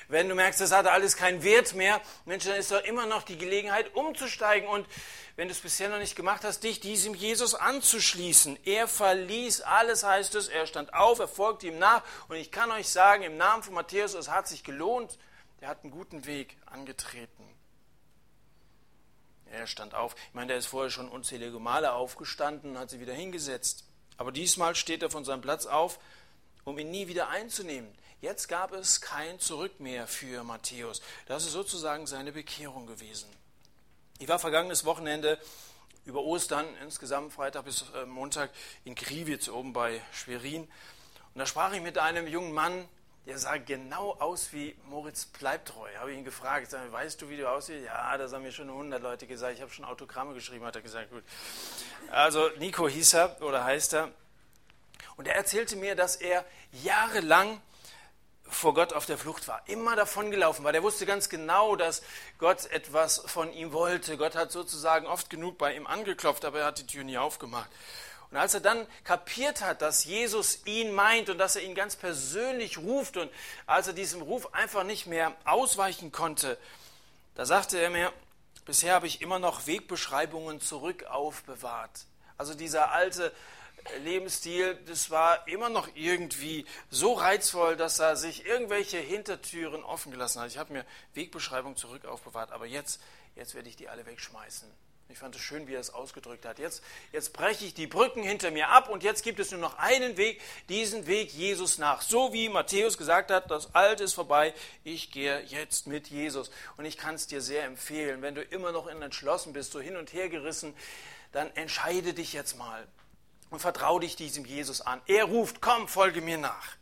Wenn 0.07 0.29
du 0.29 0.35
merkst, 0.35 0.61
das 0.61 0.71
hat 0.71 0.87
alles 0.87 1.17
keinen 1.17 1.43
Wert 1.43 1.73
mehr, 1.73 2.01
Mensch, 2.25 2.45
dann 2.45 2.55
ist 2.55 2.71
doch 2.71 2.83
immer 2.83 3.05
noch 3.05 3.23
die 3.23 3.37
Gelegenheit, 3.37 3.93
umzusteigen 3.95 4.67
und 4.67 4.87
wenn 5.35 5.47
du 5.47 5.51
es 5.51 5.59
bisher 5.59 5.89
noch 5.89 5.97
nicht 5.97 6.15
gemacht 6.15 6.43
hast, 6.43 6.63
dich 6.63 6.79
diesem 6.79 7.15
Jesus 7.15 7.55
anzuschließen. 7.55 8.57
Er 8.65 8.87
verließ 8.87 9.61
alles, 9.61 10.03
heißt 10.03 10.35
es, 10.35 10.47
er 10.47 10.67
stand 10.67 10.93
auf, 10.93 11.19
er 11.19 11.27
folgte 11.27 11.67
ihm 11.67 11.79
nach 11.79 12.03
und 12.27 12.37
ich 12.37 12.51
kann 12.51 12.71
euch 12.71 12.87
sagen, 12.87 13.23
im 13.23 13.37
Namen 13.37 13.63
von 13.63 13.73
Matthäus, 13.73 14.13
es 14.13 14.29
hat 14.29 14.47
sich 14.47 14.63
gelohnt, 14.63 15.17
er 15.59 15.69
hat 15.69 15.83
einen 15.83 15.91
guten 15.91 16.25
Weg 16.25 16.57
angetreten. 16.65 17.43
Er 19.53 19.67
stand 19.67 19.93
auf. 19.93 20.15
Ich 20.29 20.33
meine, 20.33 20.47
der 20.47 20.57
ist 20.57 20.65
vorher 20.65 20.89
schon 20.89 21.07
unzählige 21.07 21.59
Male 21.59 21.93
aufgestanden 21.93 22.71
und 22.71 22.79
hat 22.79 22.89
sich 22.89 22.99
wieder 22.99 23.13
hingesetzt. 23.13 23.85
Aber 24.17 24.31
diesmal 24.31 24.75
steht 24.75 25.03
er 25.03 25.11
von 25.11 25.25
seinem 25.25 25.41
Platz 25.41 25.67
auf, 25.67 25.99
um 26.63 26.79
ihn 26.79 26.89
nie 26.89 27.07
wieder 27.07 27.29
einzunehmen. 27.29 27.93
Jetzt 28.19 28.47
gab 28.47 28.73
es 28.73 28.99
kein 28.99 29.39
Zurück 29.39 29.79
mehr 29.79 30.07
für 30.07 30.43
Matthäus. 30.43 31.01
Das 31.27 31.45
ist 31.45 31.51
sozusagen 31.51 32.07
seine 32.07 32.31
Bekehrung 32.31 32.87
gewesen. 32.87 33.29
Ich 34.17 34.27
war 34.27 34.39
vergangenes 34.39 34.85
Wochenende 34.85 35.37
über 36.05 36.23
Ostern, 36.23 36.65
insgesamt 36.81 37.31
Freitag 37.33 37.65
bis 37.65 37.85
äh, 37.95 38.05
Montag, 38.05 38.49
in 38.85 38.95
Kriwitz 38.95 39.49
oben 39.49 39.71
bei 39.71 40.01
Schwerin. 40.13 40.63
Und 40.63 41.39
da 41.39 41.45
sprach 41.45 41.73
ich 41.73 41.81
mit 41.81 41.99
einem 41.99 42.25
jungen 42.27 42.53
Mann, 42.53 42.87
der 43.25 43.37
sah 43.37 43.57
genau 43.57 44.11
aus 44.19 44.51
wie 44.51 44.75
Moritz 44.89 45.25
Bleibtreu. 45.25 45.89
Habe 45.97 46.11
ich 46.11 46.17
ihn 46.17 46.25
gefragt, 46.25 46.69
sag, 46.69 46.91
weißt 46.91 47.21
du, 47.21 47.29
wie 47.29 47.37
du 47.37 47.49
aussiehst? 47.49 47.85
Ja, 47.85 48.17
das 48.17 48.33
haben 48.33 48.43
mir 48.43 48.51
schon 48.51 48.69
100 48.69 49.01
Leute 49.01 49.27
gesagt. 49.27 49.55
Ich 49.55 49.61
habe 49.61 49.71
schon 49.71 49.85
Autogramme 49.85 50.33
geschrieben, 50.33 50.65
hat 50.65 50.75
er 50.75 50.81
gesagt. 50.81 51.09
Gut. 51.09 51.23
Also 52.11 52.49
Nico 52.57 52.87
hieß 52.87 53.13
er 53.13 53.41
oder 53.41 53.63
heißt 53.63 53.93
er. 53.93 54.11
Und 55.15 55.27
er 55.27 55.35
erzählte 55.35 55.75
mir, 55.75 55.95
dass 55.95 56.17
er 56.17 56.43
jahrelang 56.71 57.61
vor 58.45 58.73
Gott 58.73 58.93
auf 58.93 59.05
der 59.05 59.17
Flucht 59.17 59.47
war, 59.47 59.61
immer 59.67 59.95
davon 59.95 60.29
gelaufen 60.29 60.63
war. 60.63 60.71
Der 60.71 60.83
wusste 60.83 61.05
ganz 61.05 61.29
genau, 61.29 61.75
dass 61.75 62.03
Gott 62.37 62.65
etwas 62.71 63.23
von 63.25 63.51
ihm 63.53 63.71
wollte. 63.71 64.17
Gott 64.17 64.35
hat 64.35 64.51
sozusagen 64.51 65.07
oft 65.07 65.29
genug 65.29 65.57
bei 65.57 65.75
ihm 65.75 65.87
angeklopft, 65.87 66.45
aber 66.45 66.59
er 66.59 66.65
hat 66.65 66.79
die 66.79 66.85
Tür 66.85 67.03
nie 67.03 67.17
aufgemacht. 67.17 67.69
Und 68.33 68.39
als 68.39 68.55
er 68.55 68.61
dann 68.61 68.87
kapiert 69.03 69.61
hat, 69.61 69.83
dass 69.83 70.05
Jesus 70.05 70.65
ihn 70.65 70.91
meint 70.91 71.29
und 71.29 71.37
dass 71.37 71.55
er 71.55 71.61
ihn 71.61 71.75
ganz 71.75 71.95
persönlich 71.95 72.79
ruft 72.79 73.15
und 73.15 73.29
als 73.67 73.85
er 73.85 73.93
diesem 73.93 74.23
Ruf 74.23 74.55
einfach 74.55 74.83
nicht 74.83 75.05
mehr 75.05 75.35
ausweichen 75.45 76.11
konnte, 76.11 76.57
Da 77.35 77.45
sagte 77.45 77.77
er 77.77 77.91
mir, 77.91 78.11
bisher 78.65 78.95
habe 78.95 79.05
ich 79.05 79.21
immer 79.21 79.37
noch 79.37 79.67
Wegbeschreibungen 79.67 80.61
zurück 80.61 81.03
aufbewahrt. 81.03 82.05
Also 82.35 82.55
dieser 82.55 82.91
alte 82.91 83.31
Lebensstil, 84.03 84.79
das 84.87 85.11
war 85.11 85.47
immer 85.47 85.69
noch 85.69 85.89
irgendwie 85.93 86.65
so 86.89 87.13
reizvoll, 87.13 87.75
dass 87.75 87.99
er 87.99 88.15
sich 88.15 88.47
irgendwelche 88.47 88.97
Hintertüren 88.97 89.83
offen 89.83 90.11
gelassen 90.11 90.41
hat. 90.41 90.47
Ich 90.47 90.57
habe 90.57 90.73
mir 90.73 90.85
Wegbeschreibungen 91.13 91.77
zurück 91.77 92.05
aufbewahrt, 92.05 92.51
aber 92.51 92.65
jetzt, 92.65 92.99
jetzt 93.35 93.53
werde 93.53 93.69
ich 93.69 93.75
die 93.75 93.89
alle 93.89 94.07
wegschmeißen. 94.07 94.67
Ich 95.09 95.19
fand 95.19 95.35
es 95.35 95.41
schön, 95.41 95.67
wie 95.67 95.75
er 95.75 95.79
es 95.79 95.93
ausgedrückt 95.93 96.45
hat. 96.45 96.57
Jetzt, 96.59 96.81
jetzt 97.11 97.33
breche 97.33 97.65
ich 97.65 97.73
die 97.73 97.87
Brücken 97.87 98.23
hinter 98.23 98.51
mir 98.51 98.69
ab 98.69 98.89
und 98.89 99.03
jetzt 99.03 99.23
gibt 99.23 99.39
es 99.39 99.51
nur 99.51 99.59
noch 99.59 99.77
einen 99.77 100.17
Weg, 100.17 100.41
diesen 100.69 101.05
Weg 101.05 101.31
Jesus 101.33 101.77
nach. 101.77 102.01
So 102.01 102.33
wie 102.33 102.49
Matthäus 102.49 102.97
gesagt 102.97 103.29
hat, 103.29 103.51
das 103.51 103.75
Alte 103.75 104.05
ist 104.05 104.13
vorbei, 104.13 104.53
ich 104.83 105.11
gehe 105.11 105.41
jetzt 105.41 105.87
mit 105.87 106.07
Jesus. 106.07 106.49
Und 106.77 106.85
ich 106.85 106.97
kann 106.97 107.15
es 107.15 107.27
dir 107.27 107.41
sehr 107.41 107.65
empfehlen, 107.65 108.21
wenn 108.21 108.33
du 108.33 108.41
immer 108.41 108.71
noch 108.71 108.87
entschlossen 108.87 109.53
bist, 109.53 109.71
so 109.71 109.79
hin 109.79 109.97
und 109.97 110.13
her 110.13 110.29
gerissen, 110.29 110.73
dann 111.31 111.51
entscheide 111.55 112.13
dich 112.13 112.33
jetzt 112.33 112.57
mal 112.57 112.87
und 113.49 113.59
vertraue 113.59 113.99
dich 113.99 114.15
diesem 114.15 114.45
Jesus 114.45 114.81
an. 114.81 115.01
Er 115.05 115.25
ruft, 115.25 115.61
komm, 115.61 115.87
folge 115.87 116.21
mir 116.21 116.37
nach. 116.37 116.75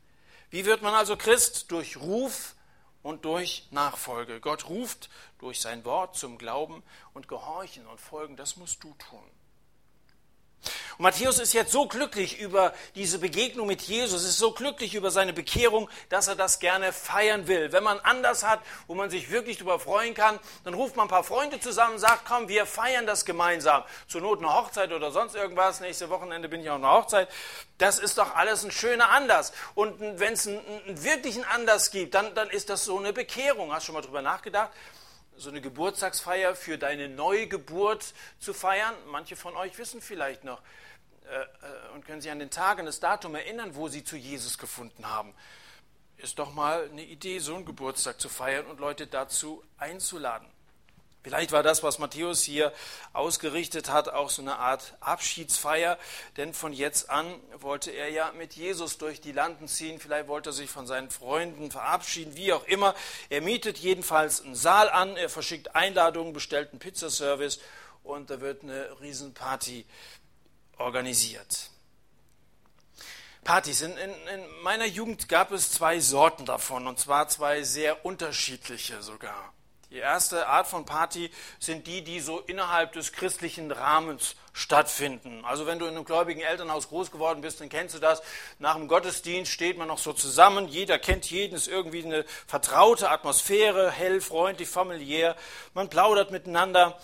Wie 0.52 0.66
wird 0.66 0.82
man 0.82 0.94
also 0.94 1.18
Christ? 1.18 1.72
Durch 1.72 1.98
Ruf 1.98 2.56
und 3.04 3.26
durch 3.26 3.68
Nachfolge. 3.72 4.40
Gott 4.40 4.70
ruft 4.70 5.10
durch 5.40 5.60
sein 5.60 5.86
Wort 5.86 6.16
zum 6.16 6.38
Glauben 6.38 6.84
und 7.14 7.28
Gehorchen 7.28 7.88
und 7.88 8.00
Folgen. 8.00 8.38
Das 8.38 8.58
musst 8.58 8.84
du 8.84 8.94
tun. 8.96 9.24
Und 10.98 11.04
Matthäus 11.04 11.40
ist 11.40 11.54
jetzt 11.54 11.72
so 11.72 11.88
glücklich 11.88 12.40
über 12.40 12.74
diese 12.96 13.20
Begegnung 13.20 13.68
mit 13.68 13.82
Jesus, 13.82 14.24
ist 14.24 14.38
so 14.38 14.52
glücklich 14.52 14.96
über 14.96 15.12
seine 15.12 15.34
Bekehrung, 15.34 15.90
dass 16.10 16.28
er 16.28 16.36
das 16.36 16.60
gerne 16.60 16.94
feiern 16.94 17.48
will. 17.48 17.72
Wenn 17.72 17.84
man 17.84 18.00
anders 18.00 18.44
hat, 18.46 18.60
wo 18.88 18.96
man 18.96 19.10
sich 19.10 19.32
wirklich 19.32 19.58
darüber 19.58 19.80
freuen 19.80 20.14
kann, 20.14 20.40
dann 20.64 20.74
ruft 20.74 20.96
man 20.96 21.08
ein 21.08 21.10
paar 21.10 21.24
Freunde 21.24 21.60
zusammen 21.60 21.94
und 21.94 22.00
sagt, 22.00 22.26
komm, 22.28 22.48
wir 22.48 22.66
feiern 22.66 23.06
das 23.06 23.26
gemeinsam. 23.26 23.84
Zur 24.08 24.22
Not 24.22 24.40
eine 24.40 24.54
Hochzeit 24.54 24.92
oder 24.92 25.12
sonst 25.12 25.36
irgendwas. 25.36 25.80
Nächste 25.80 26.10
Wochenende 26.10 26.50
bin 26.50 26.62
ich 26.62 26.70
auf 26.70 26.78
einer 26.78 26.92
Hochzeit. 26.92 27.30
Das 27.78 28.00
ist 28.00 28.18
doch 28.18 28.36
alles 28.36 28.64
ein 28.64 28.72
schöner 28.72 29.10
Anlass. 29.10 29.54
Und 29.76 30.00
wenn 30.00 30.34
es 30.34 30.48
einen, 30.48 30.62
einen 30.88 31.04
wirklichen 31.04 31.44
Anlass 31.46 31.92
gibt, 31.92 32.14
dann, 32.14 32.34
dann 32.36 32.50
ist 32.50 32.70
das 32.70 32.86
so 32.86 32.98
eine 32.98 33.14
Bekehrung. 33.14 33.74
Hast 33.74 33.84
du 33.84 33.86
schon 33.88 33.96
mal 33.96 34.02
drüber 34.02 34.22
nachgedacht? 34.22 34.72
So 35.42 35.50
eine 35.50 35.62
Geburtstagsfeier 35.62 36.56
für 36.56 36.78
deine 36.78 37.10
Neugeburt 37.10 38.14
zu 38.40 38.54
feiern. 38.54 38.94
Manche 39.08 39.36
von 39.36 39.56
euch 39.56 39.78
wissen 39.78 40.02
vielleicht 40.02 40.44
noch 40.44 40.62
äh, 41.30 41.42
äh, 41.42 41.94
und 41.94 42.06
können 42.06 42.22
sich 42.22 42.32
an 42.32 42.40
den 42.40 42.52
Tag, 42.52 42.80
an 42.80 42.86
das 42.86 43.00
Datum 43.00 43.36
erinnern, 43.36 43.76
wo 43.76 43.88
sie 43.88 44.04
zu 44.04 44.18
Jesus 44.18 44.58
gefunden 44.58 45.08
haben. 45.08 45.34
Ist 46.18 46.38
doch 46.38 46.54
mal 46.54 46.88
eine 46.92 47.04
Idee, 47.04 47.40
so 47.40 47.56
einen 47.56 47.66
Geburtstag 47.66 48.22
zu 48.22 48.30
feiern 48.30 48.68
und 48.68 48.80
Leute 48.80 49.08
dazu 49.08 49.64
einzuladen. 49.78 50.48
Vielleicht 51.24 51.52
war 51.52 51.62
das, 51.62 51.84
was 51.84 52.00
Matthäus 52.00 52.42
hier 52.42 52.74
ausgerichtet 53.14 53.92
hat, 53.92 54.10
auch 54.10 54.32
so 54.32 54.42
eine 54.42 54.58
Art 54.58 54.96
Abschiedsfeier, 55.02 56.00
denn 56.38 56.54
von 56.54 56.74
jetzt 56.74 57.12
an 57.12 57.40
wollte 57.60 57.92
er 57.92 58.10
ja 58.10 58.32
mit 58.32 58.54
Jesus 58.54 58.98
durch 58.98 59.22
die 59.22 59.32
Landen 59.32 59.68
ziehen. 59.68 60.00
Vielleicht 60.00 60.28
wollte 60.28 60.50
er 60.50 60.54
sich 60.54 60.70
von 60.72 60.88
seinen 60.88 61.12
Freunden 61.12 61.70
verabschieden, 61.70 62.36
wie 62.36 62.54
auch 62.54 62.64
immer. 62.66 62.96
Er 63.30 63.42
mietet 63.42 63.78
jedenfalls 63.78 64.42
einen 64.42 64.56
Saal 64.56 64.90
an, 64.90 65.16
er 65.16 65.30
verschickt 65.30 65.76
Einladungen, 65.76 66.34
bestellt 66.34 66.72
einen 66.72 66.80
Pizzaservice 66.80 67.60
und 68.04 68.32
da 68.32 68.42
wird 68.42 68.64
eine 68.64 69.00
Riesenparty 69.00 69.86
organisiert. 70.80 71.70
Partys. 73.44 73.82
In, 73.82 73.92
in, 73.92 74.10
in 74.10 74.62
meiner 74.64 74.86
Jugend 74.86 75.30
gab 75.30 75.52
es 75.52 75.72
zwei 75.72 76.00
Sorten 76.00 76.46
davon, 76.46 76.88
und 76.88 77.00
zwar 77.00 77.28
zwei 77.28 77.62
sehr 77.62 78.06
unterschiedliche 78.06 79.04
sogar. 79.04 79.54
Die 79.92 79.98
erste 79.98 80.48
Art 80.48 80.68
von 80.68 80.86
Party 80.86 81.30
sind 81.60 81.86
die, 81.86 82.02
die 82.02 82.22
so 82.22 82.40
innerhalb 82.40 82.94
des 82.94 83.12
christlichen 83.12 83.70
Rahmens 83.74 84.38
stattfinden. 84.54 85.44
Also 85.44 85.68
wenn 85.68 85.80
du 85.80 85.86
in 85.86 85.96
einem 85.96 86.06
gläubigen 86.06 86.40
Elternhaus 86.40 86.88
groß 86.88 87.12
geworden 87.12 87.42
bist, 87.42 87.60
dann 87.60 87.68
kennst 87.68 87.96
du 87.96 88.00
das. 88.00 88.22
Nach 88.58 88.76
dem 88.76 88.88
Gottesdienst 88.88 89.52
steht 89.52 89.78
man 89.78 89.90
noch 89.90 89.98
so 89.98 90.14
zusammen, 90.14 90.70
jeder 90.70 90.98
kennt 90.98 91.30
jeden, 91.30 91.56
ist 91.56 91.68
irgendwie 91.68 92.06
eine 92.06 92.24
vertraute 92.48 93.10
Atmosphäre, 93.10 93.92
hell, 93.92 94.22
freundlich, 94.22 94.70
familiär. 94.70 95.36
Man 95.74 95.90
plaudert 95.90 96.32
miteinander 96.32 96.98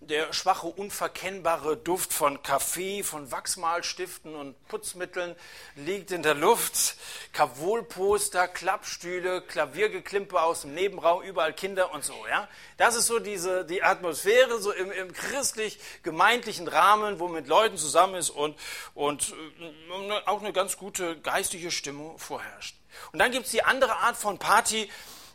der 0.00 0.32
schwache, 0.32 0.68
unverkennbare 0.68 1.76
Duft 1.76 2.12
von 2.12 2.42
Kaffee, 2.42 3.02
von 3.02 3.30
Wachsmalstiften 3.32 4.34
und 4.34 4.54
Putzmitteln 4.68 5.34
liegt 5.74 6.12
in 6.12 6.22
der 6.22 6.34
Luft. 6.34 6.96
Kavolposter, 7.32 8.46
Klappstühle, 8.46 9.42
Klaviergeklimpe 9.42 10.40
aus 10.40 10.62
dem 10.62 10.74
Nebenraum, 10.74 11.22
überall 11.22 11.52
Kinder 11.52 11.92
und 11.92 12.04
so. 12.04 12.14
Ja, 12.28 12.48
das 12.76 12.94
ist 12.94 13.06
so 13.06 13.18
diese 13.18 13.64
die 13.64 13.82
Atmosphäre 13.82 14.60
so 14.60 14.72
im, 14.72 14.92
im 14.92 15.12
christlich-gemeindlichen 15.12 16.68
Rahmen, 16.68 17.18
wo 17.18 17.24
man 17.24 17.34
mit 17.34 17.48
Leuten 17.48 17.76
zusammen 17.76 18.14
ist 18.14 18.30
und 18.30 18.56
und 18.94 19.34
äh, 19.60 20.12
auch 20.26 20.40
eine 20.40 20.52
ganz 20.52 20.76
gute 20.76 21.20
geistige 21.20 21.70
Stimmung 21.70 22.18
vorherrscht. 22.18 22.76
Und 23.12 23.18
dann 23.18 23.32
gibt 23.32 23.46
es 23.46 23.52
die 23.52 23.64
andere 23.64 23.96
Art 23.96 24.16
von 24.16 24.38
Party, 24.38 24.88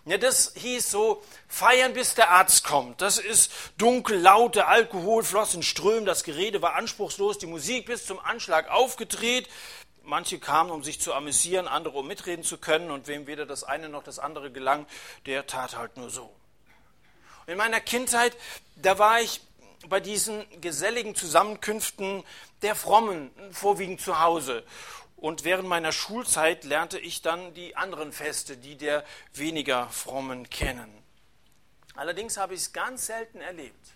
ja, 0.05 0.17
das 0.17 0.53
hieß 0.55 0.91
so, 0.91 1.23
feiern 1.47 1.93
bis 1.93 2.13
der 2.13 2.29
Arzt 2.29 2.65
kommt. 2.65 2.99
Das 2.99 3.17
ist 3.17 3.51
dunkel, 3.77 4.19
laut, 4.19 4.55
der 4.55 4.67
Alkohol 4.67 5.23
floss 5.23 5.53
in 5.53 5.63
Strömen, 5.63 6.05
das 6.05 6.23
Gerede 6.23 6.61
war 6.61 6.75
anspruchslos, 6.75 7.37
die 7.37 7.45
Musik 7.45 7.85
bis 7.85 8.05
zum 8.05 8.19
Anschlag 8.19 8.69
aufgedreht. 8.69 9.47
Manche 10.03 10.39
kamen, 10.39 10.71
um 10.71 10.83
sich 10.83 10.99
zu 10.99 11.13
amüsieren, 11.13 11.69
andere, 11.69 11.99
um 11.99 12.07
mitreden 12.07 12.43
zu 12.43 12.57
können. 12.57 12.91
Und 12.91 13.07
wem 13.07 13.27
weder 13.27 13.45
das 13.45 13.63
eine 13.63 13.87
noch 13.87 14.03
das 14.03 14.19
andere 14.19 14.51
gelang, 14.51 14.85
der 15.25 15.47
tat 15.47 15.77
halt 15.77 15.95
nur 15.95 16.09
so. 16.09 16.29
In 17.47 17.57
meiner 17.57 17.79
Kindheit, 17.79 18.35
da 18.75 18.99
war 18.99 19.21
ich 19.21 19.39
bei 19.87 20.01
diesen 20.01 20.45
geselligen 20.59 21.15
Zusammenkünften 21.15 22.23
der 22.61 22.75
Frommen 22.75 23.31
vorwiegend 23.51 24.01
zu 24.01 24.19
Hause. 24.19 24.63
Und 25.15 25.43
während 25.43 25.67
meiner 25.67 25.91
Schulzeit 25.91 26.63
lernte 26.63 26.99
ich 26.99 27.21
dann 27.21 27.53
die 27.53 27.75
anderen 27.75 28.11
Feste, 28.11 28.57
die 28.57 28.75
der 28.75 29.05
weniger 29.33 29.87
frommen 29.89 30.49
kennen. 30.49 30.91
Allerdings 31.95 32.37
habe 32.37 32.55
ich 32.55 32.61
es 32.61 32.73
ganz 32.73 33.05
selten 33.05 33.39
erlebt, 33.39 33.93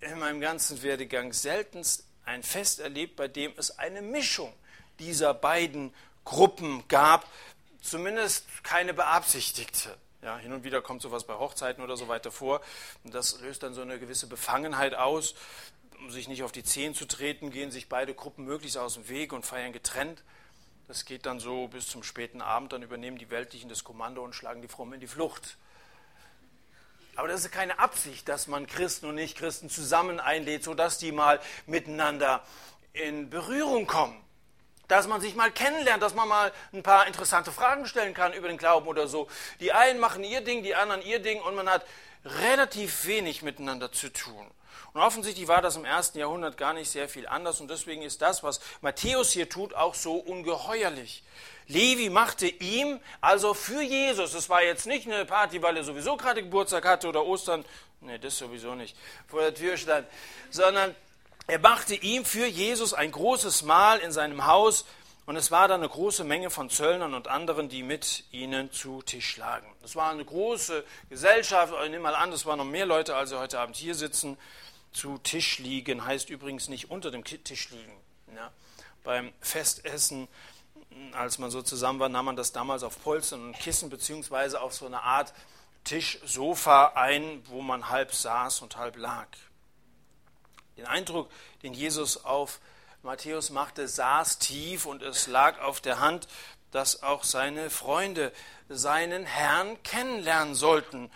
in 0.00 0.18
meinem 0.18 0.40
ganzen 0.40 0.82
Werdegang 0.82 1.32
selten 1.32 1.82
ein 2.24 2.42
Fest 2.42 2.80
erlebt, 2.80 3.16
bei 3.16 3.28
dem 3.28 3.52
es 3.56 3.78
eine 3.78 4.02
Mischung 4.02 4.52
dieser 4.98 5.34
beiden 5.34 5.94
Gruppen 6.24 6.86
gab, 6.88 7.28
zumindest 7.80 8.46
keine 8.62 8.94
beabsichtigte. 8.94 9.96
Ja, 10.22 10.38
hin 10.38 10.52
und 10.52 10.62
wieder 10.62 10.80
kommt 10.82 11.02
sowas 11.02 11.24
bei 11.24 11.34
Hochzeiten 11.34 11.82
oder 11.82 11.96
so 11.96 12.06
weiter 12.06 12.30
vor. 12.30 12.60
Und 13.02 13.12
das 13.12 13.40
löst 13.40 13.64
dann 13.64 13.74
so 13.74 13.82
eine 13.82 13.98
gewisse 13.98 14.28
Befangenheit 14.28 14.94
aus. 14.94 15.34
Um 16.02 16.10
sich 16.10 16.26
nicht 16.26 16.42
auf 16.42 16.50
die 16.50 16.64
Zehen 16.64 16.96
zu 16.96 17.06
treten, 17.06 17.52
gehen 17.52 17.70
sich 17.70 17.88
beide 17.88 18.12
Gruppen 18.12 18.44
möglichst 18.44 18.76
aus 18.76 18.94
dem 18.94 19.08
Weg 19.08 19.32
und 19.32 19.46
feiern 19.46 19.72
getrennt. 19.72 20.24
Das 20.88 21.04
geht 21.04 21.26
dann 21.26 21.38
so 21.38 21.68
bis 21.68 21.86
zum 21.86 22.02
späten 22.02 22.42
Abend, 22.42 22.72
dann 22.72 22.82
übernehmen 22.82 23.18
die 23.18 23.30
Weltlichen 23.30 23.68
das 23.68 23.84
Kommando 23.84 24.24
und 24.24 24.34
schlagen 24.34 24.62
die 24.62 24.68
Frommen 24.68 24.94
in 24.94 25.00
die 25.00 25.06
Flucht. 25.06 25.56
Aber 27.14 27.28
das 27.28 27.44
ist 27.44 27.52
keine 27.52 27.78
Absicht, 27.78 28.28
dass 28.28 28.48
man 28.48 28.66
Christen 28.66 29.06
und 29.06 29.14
Nichtchristen 29.14 29.70
zusammen 29.70 30.18
einlädt, 30.18 30.64
sodass 30.64 30.98
die 30.98 31.12
mal 31.12 31.40
miteinander 31.66 32.44
in 32.94 33.30
Berührung 33.30 33.86
kommen. 33.86 34.20
Dass 34.92 35.08
man 35.08 35.22
sich 35.22 35.34
mal 35.34 35.50
kennenlernt, 35.50 36.02
dass 36.02 36.14
man 36.14 36.28
mal 36.28 36.52
ein 36.74 36.82
paar 36.82 37.06
interessante 37.06 37.50
Fragen 37.50 37.86
stellen 37.86 38.12
kann 38.12 38.34
über 38.34 38.48
den 38.48 38.58
Glauben 38.58 38.86
oder 38.86 39.08
so. 39.08 39.26
Die 39.58 39.72
einen 39.72 39.98
machen 39.98 40.22
ihr 40.22 40.42
Ding, 40.42 40.62
die 40.62 40.74
anderen 40.74 41.00
ihr 41.00 41.18
Ding 41.18 41.40
und 41.40 41.54
man 41.54 41.66
hat 41.66 41.86
relativ 42.26 43.06
wenig 43.06 43.40
miteinander 43.40 43.90
zu 43.90 44.12
tun. 44.12 44.46
Und 44.92 45.00
offensichtlich 45.00 45.48
war 45.48 45.62
das 45.62 45.76
im 45.76 45.86
ersten 45.86 46.18
Jahrhundert 46.18 46.58
gar 46.58 46.74
nicht 46.74 46.90
sehr 46.90 47.08
viel 47.08 47.26
anders 47.26 47.62
und 47.62 47.70
deswegen 47.70 48.02
ist 48.02 48.20
das, 48.20 48.42
was 48.42 48.60
Matthäus 48.82 49.30
hier 49.30 49.48
tut, 49.48 49.72
auch 49.72 49.94
so 49.94 50.16
ungeheuerlich. 50.16 51.22
Levi 51.68 52.10
machte 52.10 52.46
ihm 52.46 53.00
also 53.22 53.54
für 53.54 53.80
Jesus, 53.80 54.34
es 54.34 54.50
war 54.50 54.62
jetzt 54.62 54.84
nicht 54.84 55.06
eine 55.06 55.24
Party, 55.24 55.62
weil 55.62 55.78
er 55.78 55.84
sowieso 55.84 56.18
gerade 56.18 56.42
Geburtstag 56.42 56.84
hatte 56.84 57.08
oder 57.08 57.24
Ostern, 57.24 57.64
nee, 58.02 58.18
das 58.18 58.36
sowieso 58.36 58.74
nicht, 58.74 58.94
vor 59.26 59.40
der 59.40 59.54
Tür 59.54 59.78
stand, 59.78 60.06
sondern 60.50 60.94
er 61.46 61.58
machte 61.58 61.94
ihm 61.94 62.24
für 62.24 62.46
Jesus 62.46 62.94
ein 62.94 63.10
großes 63.10 63.62
Mahl 63.62 63.98
in 63.98 64.12
seinem 64.12 64.46
Haus 64.46 64.84
und 65.24 65.36
es 65.36 65.50
war 65.50 65.68
da 65.68 65.74
eine 65.74 65.88
große 65.88 66.24
Menge 66.24 66.50
von 66.50 66.68
Zöllnern 66.68 67.14
und 67.14 67.28
anderen, 67.28 67.68
die 67.68 67.82
mit 67.82 68.24
ihnen 68.32 68.72
zu 68.72 69.02
Tisch 69.02 69.36
lagen. 69.36 69.66
Das 69.82 69.94
war 69.94 70.10
eine 70.10 70.24
große 70.24 70.84
Gesellschaft, 71.10 71.72
ich 71.84 71.90
nehme 71.90 72.04
mal 72.04 72.14
an, 72.14 72.32
es 72.32 72.44
waren 72.44 72.58
noch 72.58 72.64
mehr 72.64 72.86
Leute, 72.86 73.14
als 73.16 73.32
heute 73.32 73.60
Abend 73.60 73.76
hier 73.76 73.94
sitzen 73.94 74.36
zu 74.92 75.18
Tisch 75.18 75.58
liegen, 75.58 76.04
heißt 76.04 76.28
übrigens 76.28 76.68
nicht 76.68 76.90
unter 76.90 77.10
dem 77.10 77.24
Tisch 77.24 77.70
liegen. 77.70 77.96
Ja. 78.34 78.50
Beim 79.04 79.32
Festessen, 79.40 80.28
als 81.12 81.38
man 81.38 81.50
so 81.50 81.62
zusammen 81.62 81.98
war, 81.98 82.08
nahm 82.08 82.26
man 82.26 82.36
das 82.36 82.52
damals 82.52 82.82
auf 82.82 83.02
Polstern 83.02 83.46
und 83.46 83.58
Kissen 83.58 83.90
beziehungsweise 83.90 84.60
auf 84.60 84.74
so 84.74 84.86
eine 84.86 85.02
Art 85.02 85.32
Tischsofa 85.84 86.92
ein, 86.94 87.42
wo 87.46 87.62
man 87.62 87.88
halb 87.88 88.12
saß 88.12 88.60
und 88.60 88.76
halb 88.76 88.96
lag. 88.96 89.26
Den 90.82 90.88
Eindruck, 90.88 91.30
den 91.62 91.74
Jesus 91.74 92.24
auf 92.24 92.58
Matthäus 93.04 93.50
machte, 93.50 93.86
saß 93.86 94.40
tief 94.40 94.84
und 94.84 95.00
es 95.00 95.28
lag 95.28 95.60
auf 95.60 95.80
der 95.80 96.00
Hand, 96.00 96.26
dass 96.72 97.04
auch 97.04 97.22
seine 97.22 97.70
Freunde 97.70 98.32
seinen 98.68 99.24
Herrn 99.24 99.80
kennenlernen 99.84 100.56
sollten 100.56 101.08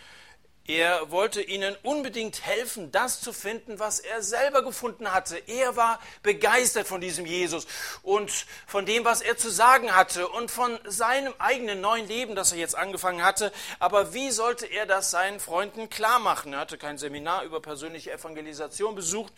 Er 0.69 1.13
wollte 1.13 1.43
ihnen 1.43 1.77
unbedingt 1.85 2.45
helfen, 2.45 2.91
das 2.91 3.21
zu 3.21 3.33
finden, 3.33 3.79
was 3.79 4.01
er 4.01 4.21
selber 4.23 4.63
gefunden 4.63 5.13
hatte. 5.13 5.41
Er 5.47 5.77
war 5.77 6.01
begeistert 6.25 6.89
von 6.89 7.01
diesem 7.01 7.25
Jesus 7.25 7.67
und 8.03 8.47
von 8.67 8.85
dem, 8.85 9.05
was 9.05 9.21
er 9.21 9.37
zu 9.37 9.49
sagen 9.49 9.95
hatte 9.95 10.27
und 10.27 10.51
von 10.51 10.77
seinem 10.85 11.33
eigenen 11.39 11.81
neuen 11.81 12.09
Leben, 12.09 12.35
das 12.35 12.51
er 12.51 12.59
jetzt 12.59 12.75
angefangen 12.75 13.23
hatte. 13.23 13.53
Aber 13.79 14.13
wie 14.13 14.33
sollte 14.33 14.67
er 14.67 14.87
das 14.87 15.13
seinen 15.13 15.39
Freunden 15.39 15.89
klar 15.89 16.19
machen? 16.19 16.53
Er 16.53 16.59
hatte 16.61 16.79
kein 16.79 16.99
Seminar 16.99 17.45
über 17.45 17.61
persönliche 17.61 18.13
Evangelisation 18.13 18.97
besucht. 18.97 19.33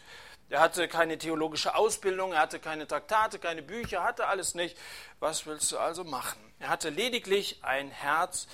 Er 0.51 0.61
hatte 0.61 0.89
keine 0.89 1.19
theologische 1.19 1.75
Ausbildung, 1.75 2.33
er 2.33 2.41
hatte 2.41 2.59
keine 2.59 2.87
Traktate, 2.87 3.39
keine 3.39 3.63
Bücher, 3.63 4.03
hatte 4.03 4.29
alles 4.29 4.55
nicht. 4.55 4.79
Was 5.21 5.45
willst 5.45 5.71
du 5.73 5.79
also 5.79 6.05
machen? 6.05 6.39
Er 6.59 6.71
hatte 6.71 6.89
lediglich 6.89 7.59
ein 7.61 7.91
Herz, 7.91 8.47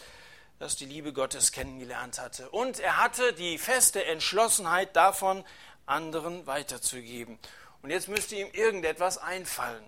das 0.58 0.76
die 0.76 0.86
Liebe 0.86 1.12
Gottes 1.12 1.52
kennengelernt 1.52 2.18
hatte. 2.18 2.48
Und 2.50 2.80
er 2.80 3.02
hatte 3.02 3.32
die 3.32 3.58
feste 3.58 4.04
Entschlossenheit 4.04 4.94
davon, 4.96 5.44
anderen 5.86 6.46
weiterzugeben. 6.46 7.38
Und 7.82 7.90
jetzt 7.90 8.08
müsste 8.08 8.36
ihm 8.36 8.48
irgendetwas 8.52 9.18
einfallen. 9.18 9.84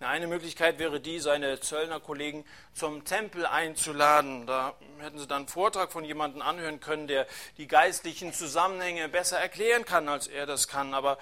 Eine 0.00 0.28
Möglichkeit 0.28 0.78
wäre 0.78 1.00
die, 1.00 1.18
seine 1.18 1.58
Zöllnerkollegen 1.58 2.44
zum 2.72 3.04
Tempel 3.04 3.44
einzuladen. 3.46 4.46
Da 4.46 4.74
hätten 5.00 5.18
sie 5.18 5.26
dann 5.26 5.38
einen 5.38 5.48
Vortrag 5.48 5.90
von 5.90 6.04
jemandem 6.04 6.40
anhören 6.40 6.78
können, 6.78 7.08
der 7.08 7.26
die 7.56 7.66
geistlichen 7.66 8.32
Zusammenhänge 8.32 9.08
besser 9.08 9.40
erklären 9.40 9.84
kann, 9.84 10.08
als 10.08 10.28
er 10.28 10.46
das 10.46 10.68
kann. 10.68 10.94
Aber 10.94 11.18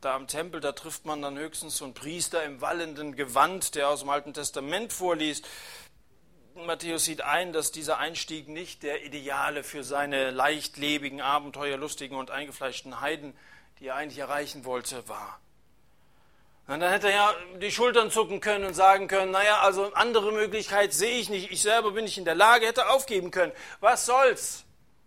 da 0.00 0.14
am 0.14 0.28
Tempel, 0.28 0.60
da 0.60 0.72
trifft 0.72 1.04
man 1.04 1.20
dann 1.20 1.36
höchstens 1.36 1.76
so 1.76 1.84
einen 1.84 1.92
Priester 1.92 2.42
im 2.42 2.62
wallenden 2.62 3.16
Gewand, 3.16 3.74
der 3.74 3.90
aus 3.90 4.00
dem 4.00 4.08
Alten 4.08 4.32
Testament 4.32 4.94
vorliest. 4.94 5.46
Matthäus 6.64 7.04
sieht 7.04 7.20
ein, 7.20 7.52
dass 7.52 7.70
dieser 7.70 7.98
Einstieg 7.98 8.48
nicht 8.48 8.82
der 8.82 9.04
Ideale 9.04 9.62
für 9.62 9.84
seine 9.84 10.30
leichtlebigen, 10.30 11.20
abenteuerlustigen 11.20 12.16
und 12.16 12.30
eingefleischten 12.30 13.00
Heiden, 13.00 13.36
die 13.78 13.88
er 13.88 13.96
eigentlich 13.96 14.18
erreichen 14.18 14.64
wollte, 14.64 15.06
war. 15.06 15.38
Und 16.66 16.80
dann 16.80 16.90
hätte 16.90 17.08
er 17.08 17.14
ja 17.14 17.34
die 17.60 17.70
Schultern 17.70 18.10
zucken 18.10 18.40
können 18.40 18.64
und 18.64 18.74
sagen 18.74 19.06
können, 19.06 19.32
naja, 19.32 19.60
also 19.60 19.92
andere 19.92 20.32
Möglichkeit 20.32 20.94
sehe 20.94 21.18
ich 21.18 21.28
nicht, 21.28 21.52
ich 21.52 21.60
selber 21.62 21.92
bin 21.92 22.04
nicht 22.04 22.18
in 22.18 22.24
der 22.24 22.34
Lage, 22.34 22.66
hätte 22.66 22.88
aufgeben 22.88 23.30
können. 23.30 23.52
Was 23.80 24.06
soll's? 24.06 24.64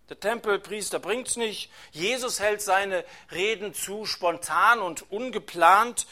Der 0.08 0.20
Tempelpriester 0.20 1.00
bringt's 1.00 1.36
nicht. 1.36 1.72
Jesus 1.92 2.40
hält 2.40 2.62
seine 2.62 3.04
Reden 3.32 3.74
zu 3.74 4.06
spontan 4.06 4.80
und 4.80 5.12
ungeplant. 5.12 6.08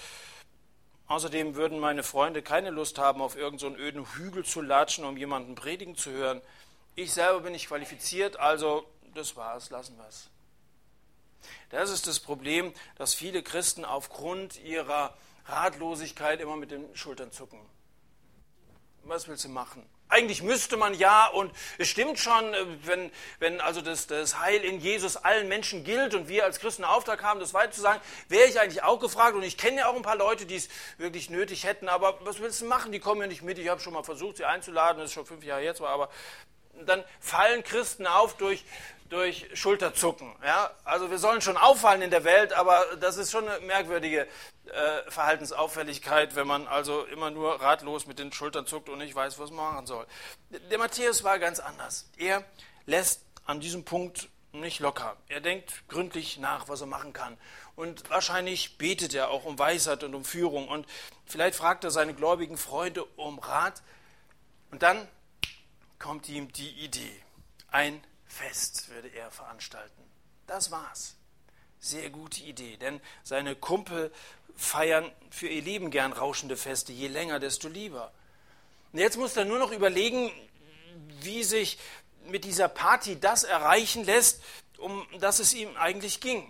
Außerdem 1.07 1.55
würden 1.55 1.79
meine 1.79 2.03
Freunde 2.03 2.41
keine 2.41 2.69
Lust 2.69 2.97
haben, 2.97 3.21
auf 3.21 3.37
irgendeinen 3.37 3.75
so 3.75 3.81
öden 3.81 4.05
Hügel 4.15 4.43
zu 4.43 4.61
latschen, 4.61 5.05
um 5.05 5.15
jemanden 5.15 5.55
predigen 5.55 5.95
zu 5.95 6.11
hören. 6.11 6.41
Ich 6.95 7.13
selber 7.13 7.41
bin 7.41 7.53
nicht 7.53 7.67
qualifiziert, 7.67 8.37
also 8.37 8.85
das 9.13 9.35
war's, 9.35 9.69
lassen 9.69 9.97
wir's. 9.97 10.29
Das 11.69 11.89
ist 11.89 12.07
das 12.07 12.19
Problem, 12.19 12.73
dass 12.95 13.13
viele 13.13 13.41
Christen 13.41 13.85
aufgrund 13.85 14.61
ihrer 14.63 15.15
Ratlosigkeit 15.45 16.41
immer 16.41 16.57
mit 16.57 16.71
den 16.71 16.93
Schultern 16.95 17.31
zucken. 17.31 17.59
Was 19.03 19.27
willst 19.29 19.45
du 19.45 19.49
machen? 19.49 19.87
Eigentlich 20.09 20.41
müsste 20.41 20.77
man 20.77 20.93
ja, 20.93 21.27
und 21.27 21.51
es 21.77 21.89
stimmt 21.89 22.17
schon, 22.17 22.53
äh, 22.53 22.65
wenn, 22.83 23.11
wenn 23.39 23.59
also 23.59 23.81
das, 23.81 24.07
das 24.07 24.39
Heil 24.39 24.63
in 24.63 24.79
Jesus 24.79 25.17
allen 25.17 25.49
Menschen 25.49 25.83
gilt 25.83 26.13
und 26.13 26.29
wir 26.29 26.45
als 26.45 26.59
Christen 26.59 26.85
Auftrag 26.85 27.23
haben, 27.23 27.39
das 27.39 27.53
weiter 27.53 27.71
zu 27.71 27.81
sagen, 27.81 27.99
wäre 28.29 28.47
ich 28.47 28.59
eigentlich 28.59 28.83
auch 28.83 28.99
gefragt. 28.99 29.35
Und 29.35 29.43
ich 29.43 29.57
kenne 29.57 29.79
ja 29.79 29.89
auch 29.89 29.95
ein 29.95 30.03
paar 30.03 30.15
Leute, 30.15 30.45
die 30.45 30.55
es 30.55 30.69
wirklich 30.97 31.29
nötig 31.29 31.65
hätten, 31.65 31.89
aber 31.89 32.19
was 32.21 32.39
willst 32.39 32.61
du 32.61 32.65
machen? 32.65 32.91
Die 32.91 32.99
kommen 32.99 33.21
ja 33.21 33.27
nicht 33.27 33.41
mit. 33.41 33.59
Ich 33.59 33.67
habe 33.67 33.81
schon 33.81 33.93
mal 33.93 34.03
versucht, 34.03 34.37
sie 34.37 34.45
einzuladen, 34.45 34.99
das 34.99 35.09
ist 35.09 35.13
schon 35.13 35.25
fünf 35.25 35.43
Jahre 35.43 35.63
jetzt, 35.63 35.81
aber 35.81 36.09
dann 36.85 37.03
fallen 37.19 37.63
Christen 37.63 38.05
auf 38.05 38.37
durch, 38.37 38.63
durch 39.09 39.47
Schulterzucken. 39.53 40.35
Ja? 40.43 40.71
Also 40.83 41.09
wir 41.09 41.17
sollen 41.17 41.41
schon 41.41 41.57
auffallen 41.57 42.01
in 42.01 42.11
der 42.11 42.23
Welt, 42.23 42.53
aber 42.53 42.83
das 42.99 43.17
ist 43.17 43.31
schon 43.31 43.47
eine 43.47 43.65
merkwürdige 43.65 44.27
äh, 44.65 45.11
Verhaltensauffälligkeit, 45.11 46.35
wenn 46.35 46.47
man 46.47 46.67
also 46.67 47.03
immer 47.05 47.31
nur 47.31 47.61
ratlos 47.61 48.05
mit 48.05 48.19
den 48.19 48.31
Schultern 48.31 48.65
zuckt 48.65 48.89
und 48.89 48.99
nicht 48.99 49.15
weiß, 49.15 49.39
was 49.39 49.51
man 49.51 49.73
machen 49.73 49.87
soll. 49.87 50.05
Der 50.49 50.77
Matthäus 50.77 51.23
war 51.23 51.39
ganz 51.39 51.59
anders. 51.59 52.09
Er 52.17 52.43
lässt 52.85 53.21
an 53.45 53.59
diesem 53.59 53.85
Punkt 53.85 54.29
nicht 54.51 54.79
locker. 54.79 55.17
Er 55.27 55.41
denkt 55.41 55.87
gründlich 55.87 56.37
nach, 56.37 56.67
was 56.67 56.81
er 56.81 56.87
machen 56.87 57.13
kann. 57.13 57.37
Und 57.75 58.09
wahrscheinlich 58.09 58.77
betet 58.77 59.13
er 59.13 59.29
auch 59.29 59.45
um 59.45 59.59
Weisheit 59.59 60.03
und 60.03 60.15
um 60.15 60.25
Führung. 60.25 60.67
Und 60.67 60.87
vielleicht 61.25 61.55
fragt 61.55 61.83
er 61.83 61.91
seine 61.91 62.13
gläubigen 62.13 62.57
Freunde 62.57 63.05
um 63.15 63.39
Rat. 63.39 63.83
Und 64.71 64.83
dann 64.83 65.07
kommt 65.99 66.27
ihm 66.29 66.51
die 66.53 66.71
Idee. 66.83 67.21
Ein 67.69 68.03
Fest 68.27 68.89
würde 68.89 69.09
er 69.09 69.31
veranstalten. 69.31 70.03
Das 70.45 70.71
war's. 70.71 71.15
Sehr 71.79 72.09
gute 72.09 72.41
Idee, 72.43 72.77
denn 72.77 73.01
seine 73.23 73.55
Kumpel 73.55 74.11
feiern 74.55 75.11
für 75.29 75.47
ihr 75.47 75.61
Leben 75.61 75.91
gern 75.91 76.13
rauschende 76.13 76.57
Feste, 76.57 76.91
je 76.91 77.07
länger, 77.07 77.39
desto 77.39 77.67
lieber. 77.67 78.11
Und 78.91 78.99
jetzt 78.99 79.17
muss 79.17 79.37
er 79.37 79.45
nur 79.45 79.59
noch 79.59 79.71
überlegen, 79.71 80.31
wie 81.21 81.43
sich 81.43 81.77
mit 82.25 82.43
dieser 82.43 82.67
Party 82.67 83.19
das 83.19 83.43
erreichen 83.43 84.03
lässt, 84.03 84.41
um 84.77 85.05
das 85.19 85.39
es 85.39 85.53
ihm 85.53 85.75
eigentlich 85.77 86.19
ging. 86.19 86.49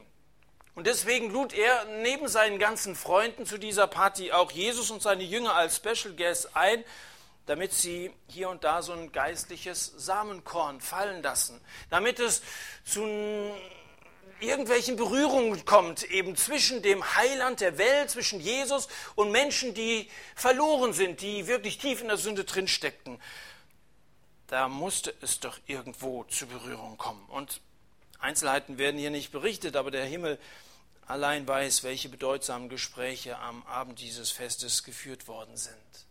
Und 0.76 0.86
deswegen 0.86 1.32
lud 1.32 1.54
er 1.54 1.86
neben 2.04 2.28
seinen 2.28 2.60
ganzen 2.60 2.96
Freunden 2.96 3.46
zu 3.46 3.58
dieser 3.58 3.88
Party 3.88 4.32
auch 4.32 4.52
Jesus 4.52 4.92
und 4.92 5.02
seine 5.02 5.24
Jünger 5.24 5.56
als 5.56 5.78
Special 5.78 6.14
Guest 6.16 6.56
ein 6.56 6.84
damit 7.48 7.74
sie 7.74 8.12
hier 8.28 8.50
und 8.50 8.64
da 8.64 8.82
so 8.82 8.94
ein 8.94 9.12
geistliches 9.12 9.94
Samenkorn 9.98 10.80
fallen 10.80 11.24
lassen, 11.24 11.60
damit 11.90 12.20
es 12.20 12.44
zu 12.86 13.02
irgendwelchen 14.40 14.98
Berührungen 14.98 15.66
kommt, 15.66 16.04
eben 16.04 16.36
zwischen 16.36 16.82
dem 16.84 17.16
Heiland 17.16 17.62
der 17.62 17.78
Welt, 17.78 18.12
zwischen 18.12 18.40
Jesus 18.40 18.88
und 19.16 19.32
Menschen, 19.32 19.74
die 19.74 20.10
verloren 20.36 20.94
sind, 20.94 21.22
die 21.22 21.48
wirklich 21.48 21.80
tief 21.80 22.02
in 22.02 22.10
der 22.10 22.18
Sünde 22.18 22.44
drin 22.44 22.68
steckten. 22.68 23.20
Da 24.48 24.68
musste 24.68 25.14
es 25.22 25.40
doch 25.40 25.58
irgendwo 25.66 26.24
zu 26.26 26.48
Berührung 26.48 26.98
kommen. 26.98 27.26
Und 27.30 27.62
Einzelheiten 28.20 28.78
werden 28.78 29.00
hier 29.00 29.10
nicht 29.10 29.32
berichtet, 29.32 29.76
aber 29.76 29.90
der 29.92 30.06
Himmel 30.06 30.38
allein 31.06 31.48
weiß, 31.48 31.84
welche 31.84 32.10
bedeutsamen 32.10 32.70
Gespräche 32.70 33.38
am 33.40 33.64
Abend 33.64 34.00
dieses 34.02 34.32
Festes 34.32 34.84
geführt 34.84 35.28
worden 35.28 35.56
sind. 35.58 36.07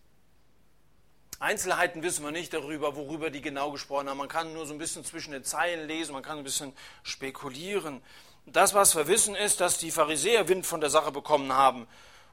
Einzelheiten 1.39 2.03
wissen 2.03 2.25
wir 2.25 2.31
nicht 2.31 2.55
darüber, 2.55 2.97
worüber 2.97 3.31
die 3.31 3.43
genau 3.43 3.71
gesprochen 3.71 4.09
haben. 4.09 4.17
Man 4.19 4.29
kann 4.29 4.55
nur 4.55 4.67
so 4.67 4.73
ein 4.73 4.79
bisschen 4.79 5.05
zwischen 5.05 5.33
den 5.33 5.45
Zeilen 5.45 5.87
lesen, 5.87 6.13
man 6.13 6.23
kann 6.23 6.39
ein 6.39 6.45
bisschen 6.45 6.73
spekulieren. 7.03 8.01
Das, 8.47 8.75
was 8.75 8.97
wir 8.97 9.07
wissen, 9.07 9.35
ist, 9.35 9.61
dass 9.61 9.77
die 9.77 9.91
Pharisäer 9.91 10.49
Wind 10.49 10.67
von 10.67 10.81
der 10.81 10.89
Sache 10.89 11.13
bekommen 11.13 11.53
haben 11.53 11.87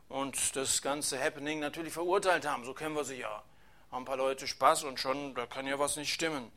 und 0.07 0.55
das 0.55 0.81
ganze 0.81 1.21
Happening 1.21 1.59
natürlich 1.59 1.91
verurteilt 1.91 2.45
haben. 2.47 2.63
So 2.63 2.73
kennen 2.73 2.95
wir 2.95 3.03
sie 3.03 3.19
ja. 3.19 3.43
Haben 3.91 4.03
ein 4.03 4.05
paar 4.05 4.17
Leute 4.17 4.47
Spaß 4.47 4.83
und 4.85 4.99
schon, 4.99 5.35
da 5.35 5.47
kann 5.47 5.67
ja 5.67 5.79
was 5.79 5.97
nicht 5.97 6.13
stimmen. 6.13 6.51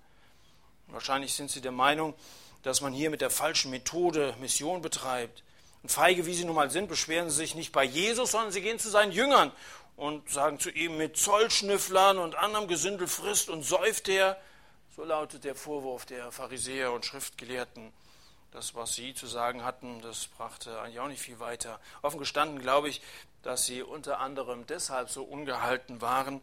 Wahrscheinlich 0.89 1.35
sind 1.35 1.51
sie 1.51 1.61
der 1.61 1.73
Meinung, 1.73 2.15
dass 2.63 2.81
man 2.81 2.93
hier 2.93 3.11
mit 3.11 3.21
der 3.21 3.31
falschen 3.31 3.71
Methode 3.71 4.37
Mission 4.41 4.83
betreibt. 4.83 5.43
Und 5.83 5.91
feige 5.91 6.27
wie 6.27 6.35
sie 6.35 6.45
nun 6.45 6.55
mal 6.55 6.71
sind, 6.71 6.89
beschweren 6.89 7.29
sie 7.31 7.37
sich 7.37 7.55
nicht 7.55 7.73
bei 7.73 7.85
Jesus, 7.85 8.31
sondern 8.31 8.53
sie 8.53 8.61
gehen 8.61 8.79
zu 8.79 8.89
seinen 8.89 9.13
Jüngern 9.13 9.53
und 9.97 10.29
sagen 10.31 10.59
zu 10.59 10.71
ihm, 10.71 10.97
mit 10.97 11.17
Zollschnüfflern 11.17 12.19
und 12.19 12.35
anderem 12.35 12.69
Gesindel 12.69 13.09
frisst 13.09 13.49
und 13.49 13.63
säuft 13.63 14.09
er. 14.09 14.41
So 14.95 15.05
lautet 15.05 15.45
der 15.45 15.55
Vorwurf 15.55 16.07
der 16.07 16.31
Pharisäer 16.33 16.93
und 16.93 17.05
Schriftgelehrten. 17.05 17.93
Das, 18.53 18.75
was 18.75 18.95
sie 18.95 19.15
zu 19.15 19.27
sagen 19.27 19.65
hatten, 19.65 20.01
das 20.01 20.29
brachte 20.29 20.81
eigentlich 20.81 21.01
auch 21.01 21.09
nicht 21.09 21.21
viel 21.21 21.41
weiter. 21.41 21.81
Offen 22.03 22.19
gestanden 22.19 22.61
glaube 22.61 22.89
ich, 22.89 23.03
dass 23.43 23.67
sie 23.67 23.83
unter 23.83 24.21
anderem 24.21 24.67
deshalb 24.67 25.11
so 25.11 25.25
ungehalten 25.25 26.01
waren, 26.01 26.43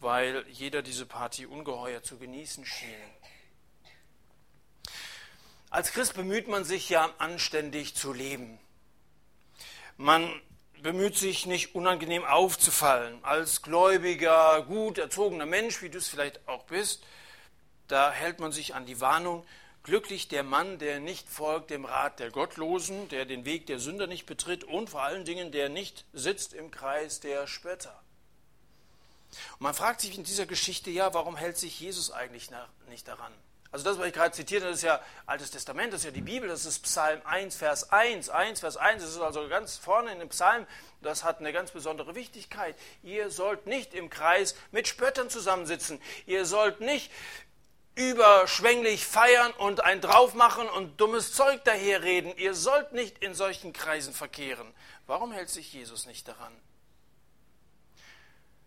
weil 0.00 0.44
jeder 0.48 0.82
diese 0.82 1.06
Party 1.06 1.46
ungeheuer 1.46 2.02
zu 2.02 2.18
genießen 2.18 2.66
schien. 2.66 2.94
Als 5.70 5.92
Christ 5.92 6.14
bemüht 6.14 6.48
man 6.48 6.64
sich 6.64 6.88
ja 6.88 7.10
anständig 7.18 7.96
zu 7.96 8.12
leben. 8.12 8.60
Man 9.96 10.40
bemüht 10.84 11.16
sich 11.16 11.46
nicht 11.46 11.74
unangenehm 11.74 12.26
aufzufallen. 12.26 13.18
Als 13.24 13.62
gläubiger, 13.62 14.62
gut 14.68 14.98
erzogener 14.98 15.46
Mensch, 15.46 15.80
wie 15.80 15.88
du 15.88 15.96
es 15.96 16.08
vielleicht 16.08 16.46
auch 16.46 16.64
bist, 16.64 17.02
da 17.88 18.12
hält 18.12 18.38
man 18.38 18.52
sich 18.52 18.74
an 18.74 18.84
die 18.84 19.00
Warnung, 19.00 19.46
glücklich 19.82 20.28
der 20.28 20.42
Mann, 20.42 20.78
der 20.78 21.00
nicht 21.00 21.26
folgt 21.26 21.70
dem 21.70 21.86
Rat 21.86 22.20
der 22.20 22.30
Gottlosen, 22.30 23.08
der 23.08 23.24
den 23.24 23.46
Weg 23.46 23.64
der 23.64 23.78
Sünder 23.78 24.06
nicht 24.06 24.26
betritt 24.26 24.62
und 24.62 24.90
vor 24.90 25.02
allen 25.02 25.24
Dingen, 25.24 25.52
der 25.52 25.70
nicht 25.70 26.04
sitzt 26.12 26.52
im 26.52 26.70
Kreis 26.70 27.18
der 27.18 27.46
Spötter. 27.46 27.98
Und 29.52 29.62
man 29.62 29.72
fragt 29.72 30.02
sich 30.02 30.18
in 30.18 30.24
dieser 30.24 30.44
Geschichte, 30.44 30.90
ja, 30.90 31.14
warum 31.14 31.36
hält 31.36 31.56
sich 31.56 31.80
Jesus 31.80 32.10
eigentlich 32.10 32.50
nicht 32.90 33.08
daran? 33.08 33.32
Also 33.74 33.86
das, 33.86 33.98
was 33.98 34.06
ich 34.06 34.12
gerade 34.12 34.30
zitiert 34.30 34.62
habe, 34.62 34.72
ist 34.72 34.84
ja 34.84 35.00
Altes 35.26 35.50
Testament, 35.50 35.92
das 35.92 36.02
ist 36.02 36.04
ja 36.04 36.10
die 36.12 36.20
Bibel, 36.20 36.48
das 36.48 36.64
ist 36.64 36.84
Psalm 36.84 37.20
1, 37.24 37.56
Vers 37.56 37.90
1, 37.90 38.28
1, 38.28 38.60
Vers 38.60 38.76
1, 38.76 39.02
das 39.02 39.10
ist 39.10 39.20
also 39.20 39.48
ganz 39.48 39.78
vorne 39.78 40.12
in 40.12 40.20
dem 40.20 40.28
Psalm, 40.28 40.64
das 41.02 41.24
hat 41.24 41.40
eine 41.40 41.52
ganz 41.52 41.72
besondere 41.72 42.14
Wichtigkeit. 42.14 42.76
Ihr 43.02 43.32
sollt 43.32 43.66
nicht 43.66 43.92
im 43.92 44.10
Kreis 44.10 44.54
mit 44.70 44.86
Spöttern 44.86 45.28
zusammensitzen, 45.28 46.00
ihr 46.26 46.44
sollt 46.44 46.82
nicht 46.82 47.10
überschwänglich 47.96 49.04
feiern 49.04 49.50
und 49.58 49.82
ein 49.82 50.00
draufmachen 50.00 50.68
und 50.68 51.00
dummes 51.00 51.32
Zeug 51.32 51.64
daherreden. 51.64 52.32
Ihr 52.36 52.54
sollt 52.54 52.92
nicht 52.92 53.18
in 53.24 53.34
solchen 53.34 53.72
Kreisen 53.72 54.14
verkehren. 54.14 54.72
Warum 55.08 55.32
hält 55.32 55.48
sich 55.48 55.72
Jesus 55.72 56.06
nicht 56.06 56.28
daran? 56.28 56.52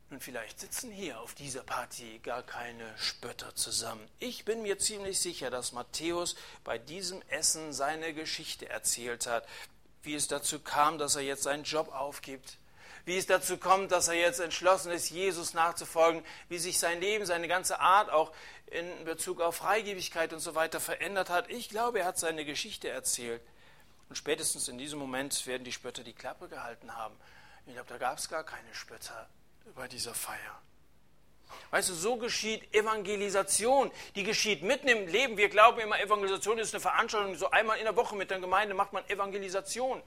Nun, 0.09 0.21
vielleicht 0.21 0.61
sitzen 0.61 0.89
hier 0.89 1.19
auf 1.19 1.33
dieser 1.33 1.63
Party 1.63 2.19
gar 2.19 2.41
keine 2.41 2.97
Spötter 2.97 3.53
zusammen. 3.55 4.07
Ich 4.19 4.45
bin 4.45 4.61
mir 4.61 4.79
ziemlich 4.79 5.19
sicher, 5.19 5.49
dass 5.49 5.73
Matthäus 5.73 6.37
bei 6.63 6.77
diesem 6.77 7.21
Essen 7.23 7.73
seine 7.73 8.13
Geschichte 8.13 8.69
erzählt 8.69 9.27
hat, 9.27 9.45
wie 10.03 10.15
es 10.15 10.29
dazu 10.29 10.59
kam, 10.59 10.97
dass 10.97 11.17
er 11.17 11.23
jetzt 11.23 11.43
seinen 11.43 11.65
Job 11.65 11.93
aufgibt, 11.93 12.57
wie 13.03 13.17
es 13.17 13.25
dazu 13.25 13.57
kommt, 13.57 13.91
dass 13.91 14.07
er 14.07 14.13
jetzt 14.13 14.39
entschlossen 14.39 14.93
ist, 14.93 15.09
Jesus 15.09 15.53
nachzufolgen, 15.53 16.23
wie 16.47 16.57
sich 16.57 16.79
sein 16.79 17.01
Leben, 17.01 17.25
seine 17.25 17.49
ganze 17.49 17.81
Art 17.81 18.09
auch 18.09 18.31
in 18.67 19.03
Bezug 19.03 19.41
auf 19.41 19.57
Freigebigkeit 19.57 20.31
und 20.31 20.39
so 20.39 20.55
weiter 20.55 20.79
verändert 20.79 21.29
hat. 21.29 21.49
Ich 21.49 21.67
glaube, 21.67 21.99
er 21.99 22.05
hat 22.05 22.17
seine 22.17 22.45
Geschichte 22.45 22.87
erzählt. 22.87 23.41
Und 24.07 24.15
spätestens 24.15 24.69
in 24.69 24.77
diesem 24.77 24.99
Moment 24.99 25.45
werden 25.47 25.65
die 25.65 25.73
Spötter 25.73 26.05
die 26.05 26.13
Klappe 26.13 26.47
gehalten 26.47 26.95
haben. 26.95 27.15
Ich 27.65 27.73
glaube, 27.73 27.89
da 27.89 27.97
gab 27.97 28.17
es 28.17 28.29
gar 28.29 28.45
keine 28.45 28.73
Spötter 28.73 29.27
bei 29.75 29.87
dieser 29.87 30.13
Feier. 30.13 30.61
Weißt 31.71 31.89
du, 31.89 31.93
so 31.93 32.17
geschieht 32.17 32.73
Evangelisation. 32.73 33.91
Die 34.15 34.23
geschieht 34.23 34.63
mitten 34.63 34.87
im 34.87 35.07
Leben. 35.07 35.37
Wir 35.37 35.49
glauben 35.49 35.79
immer, 35.79 35.99
Evangelisation 35.99 36.59
ist 36.59 36.73
eine 36.73 36.81
Veranstaltung, 36.81 37.35
so 37.35 37.49
einmal 37.51 37.77
in 37.77 37.83
der 37.83 37.95
Woche 37.95 38.15
mit 38.15 38.31
der 38.31 38.39
Gemeinde 38.39 38.73
macht 38.73 38.93
man 38.93 39.07
Evangelisation. 39.09 40.01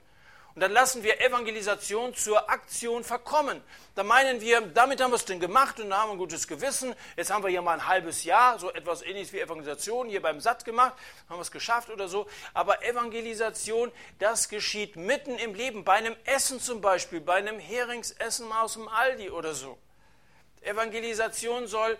Und 0.53 0.61
dann 0.61 0.71
lassen 0.71 1.01
wir 1.03 1.21
Evangelisation 1.21 2.13
zur 2.13 2.49
Aktion 2.49 3.05
verkommen. 3.05 3.61
Da 3.95 4.03
meinen 4.03 4.41
wir, 4.41 4.59
damit 4.59 5.01
haben 5.01 5.11
wir 5.11 5.15
es 5.15 5.23
denn 5.23 5.39
gemacht 5.39 5.79
und 5.79 5.93
haben 5.93 6.11
ein 6.11 6.17
gutes 6.17 6.45
Gewissen. 6.47 6.93
Jetzt 7.15 7.31
haben 7.31 7.41
wir 7.43 7.49
hier 7.49 7.61
mal 7.61 7.73
ein 7.73 7.87
halbes 7.87 8.25
Jahr, 8.25 8.59
so 8.59 8.69
etwas 8.71 9.01
ähnliches 9.01 9.31
wie 9.31 9.39
Evangelisation, 9.39 10.09
hier 10.09 10.21
beim 10.21 10.41
Satt 10.41 10.65
gemacht, 10.65 10.93
haben 11.29 11.37
wir 11.37 11.41
es 11.41 11.51
geschafft 11.51 11.89
oder 11.89 12.09
so. 12.09 12.27
Aber 12.53 12.83
Evangelisation, 12.83 13.93
das 14.19 14.49
geschieht 14.49 14.97
mitten 14.97 15.37
im 15.37 15.53
Leben, 15.53 15.85
bei 15.85 15.93
einem 15.93 16.17
Essen 16.25 16.59
zum 16.59 16.81
Beispiel, 16.81 17.21
bei 17.21 17.35
einem 17.35 17.57
Heringsessen 17.57 18.51
aus 18.51 18.73
dem 18.73 18.89
Aldi 18.89 19.29
oder 19.29 19.53
so. 19.53 19.77
Evangelisation 20.61 21.67
soll 21.67 21.97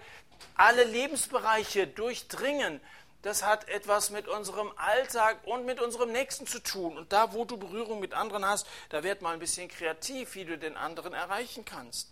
alle 0.55 0.83
Lebensbereiche 0.83 1.87
durchdringen 1.87 2.81
das 3.21 3.43
hat 3.43 3.69
etwas 3.69 4.09
mit 4.09 4.27
unserem 4.27 4.71
Alltag 4.77 5.37
und 5.45 5.65
mit 5.65 5.79
unserem 5.79 6.11
Nächsten 6.11 6.47
zu 6.47 6.59
tun. 6.59 6.97
Und 6.97 7.13
da, 7.13 7.33
wo 7.33 7.45
du 7.45 7.57
Berührung 7.57 7.99
mit 7.99 8.13
anderen 8.13 8.45
hast, 8.45 8.67
da 8.89 9.03
werd 9.03 9.21
mal 9.21 9.33
ein 9.33 9.39
bisschen 9.39 9.67
kreativ, 9.67 10.35
wie 10.35 10.45
du 10.45 10.57
den 10.57 10.77
anderen 10.77 11.13
erreichen 11.13 11.65
kannst. 11.65 12.11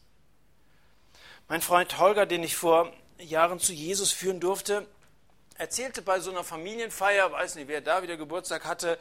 Mein 1.48 1.62
Freund 1.62 1.98
Holger, 1.98 2.26
den 2.26 2.44
ich 2.44 2.56
vor 2.56 2.94
Jahren 3.18 3.60
zu 3.60 3.74
Jesus 3.74 4.12
führen 4.12 4.40
durfte, 4.40 4.86
erzählte 5.56 6.02
bei 6.02 6.20
so 6.20 6.30
einer 6.30 6.44
Familienfeier, 6.44 7.32
weiß 7.32 7.56
nicht, 7.56 7.68
wer 7.68 7.82
da 7.82 8.04
wieder 8.04 8.18
Geburtstag 8.18 8.66
hatte, 8.66 9.00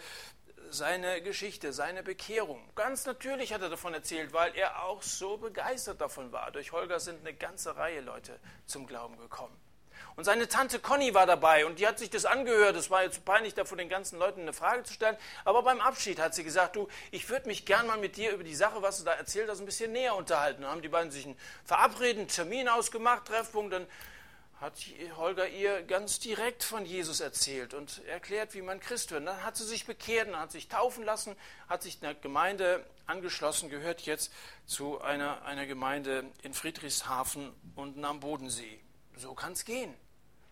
seine 0.70 1.22
Geschichte, 1.22 1.72
seine 1.72 2.02
Bekehrung. 2.02 2.62
Ganz 2.74 3.06
natürlich 3.06 3.52
hat 3.52 3.62
er 3.62 3.70
davon 3.70 3.94
erzählt, 3.94 4.32
weil 4.32 4.54
er 4.54 4.84
auch 4.84 5.02
so 5.02 5.36
begeistert 5.36 6.00
davon 6.00 6.32
war. 6.32 6.50
Durch 6.50 6.72
Holger 6.72 7.00
sind 7.00 7.20
eine 7.20 7.34
ganze 7.34 7.76
Reihe 7.76 8.00
Leute 8.00 8.38
zum 8.66 8.86
Glauben 8.86 9.16
gekommen. 9.18 9.56
Und 10.18 10.24
seine 10.24 10.48
Tante 10.48 10.80
Conny 10.80 11.14
war 11.14 11.26
dabei 11.26 11.64
und 11.64 11.78
die 11.78 11.86
hat 11.86 12.00
sich 12.00 12.10
das 12.10 12.24
angehört. 12.24 12.74
Es 12.74 12.90
war 12.90 13.04
jetzt 13.04 13.24
peinlich, 13.24 13.54
da 13.54 13.64
vor 13.64 13.78
den 13.78 13.88
ganzen 13.88 14.18
Leuten 14.18 14.40
eine 14.40 14.52
Frage 14.52 14.82
zu 14.82 14.92
stellen. 14.92 15.16
Aber 15.44 15.62
beim 15.62 15.80
Abschied 15.80 16.18
hat 16.18 16.34
sie 16.34 16.42
gesagt, 16.42 16.74
du, 16.74 16.88
ich 17.12 17.28
würde 17.28 17.46
mich 17.46 17.64
gern 17.66 17.86
mal 17.86 17.98
mit 17.98 18.16
dir 18.16 18.32
über 18.32 18.42
die 18.42 18.56
Sache, 18.56 18.82
was 18.82 18.98
du 18.98 19.04
da 19.04 19.12
erzählt 19.12 19.48
hast, 19.48 19.60
ein 19.60 19.64
bisschen 19.64 19.92
näher 19.92 20.16
unterhalten. 20.16 20.62
Dann 20.62 20.72
haben 20.72 20.82
die 20.82 20.88
beiden 20.88 21.12
sich 21.12 21.24
einen 21.24 21.38
verabredeten 21.64 22.26
Termin 22.26 22.68
ausgemacht, 22.68 23.26
Treffpunkt. 23.26 23.72
Dann 23.72 23.86
hat 24.60 24.74
Holger 25.16 25.46
ihr 25.50 25.84
ganz 25.84 26.18
direkt 26.18 26.64
von 26.64 26.84
Jesus 26.84 27.20
erzählt 27.20 27.72
und 27.72 28.04
erklärt, 28.06 28.54
wie 28.54 28.62
man 28.62 28.80
Christ 28.80 29.12
wird. 29.12 29.24
Dann 29.24 29.44
hat 29.44 29.56
sie 29.56 29.66
sich 29.66 29.86
bekehrt, 29.86 30.26
dann 30.26 30.40
hat 30.40 30.50
sich 30.50 30.66
taufen 30.66 31.04
lassen, 31.04 31.36
hat 31.68 31.84
sich 31.84 32.02
einer 32.02 32.14
Gemeinde 32.14 32.84
angeschlossen, 33.06 33.70
gehört 33.70 34.00
jetzt 34.00 34.32
zu 34.66 35.00
einer, 35.00 35.44
einer 35.44 35.66
Gemeinde 35.66 36.24
in 36.42 36.54
Friedrichshafen 36.54 37.52
unten 37.76 38.04
am 38.04 38.18
Bodensee. 38.18 38.80
So 39.16 39.34
kann 39.34 39.52
es 39.52 39.64
gehen 39.64 39.94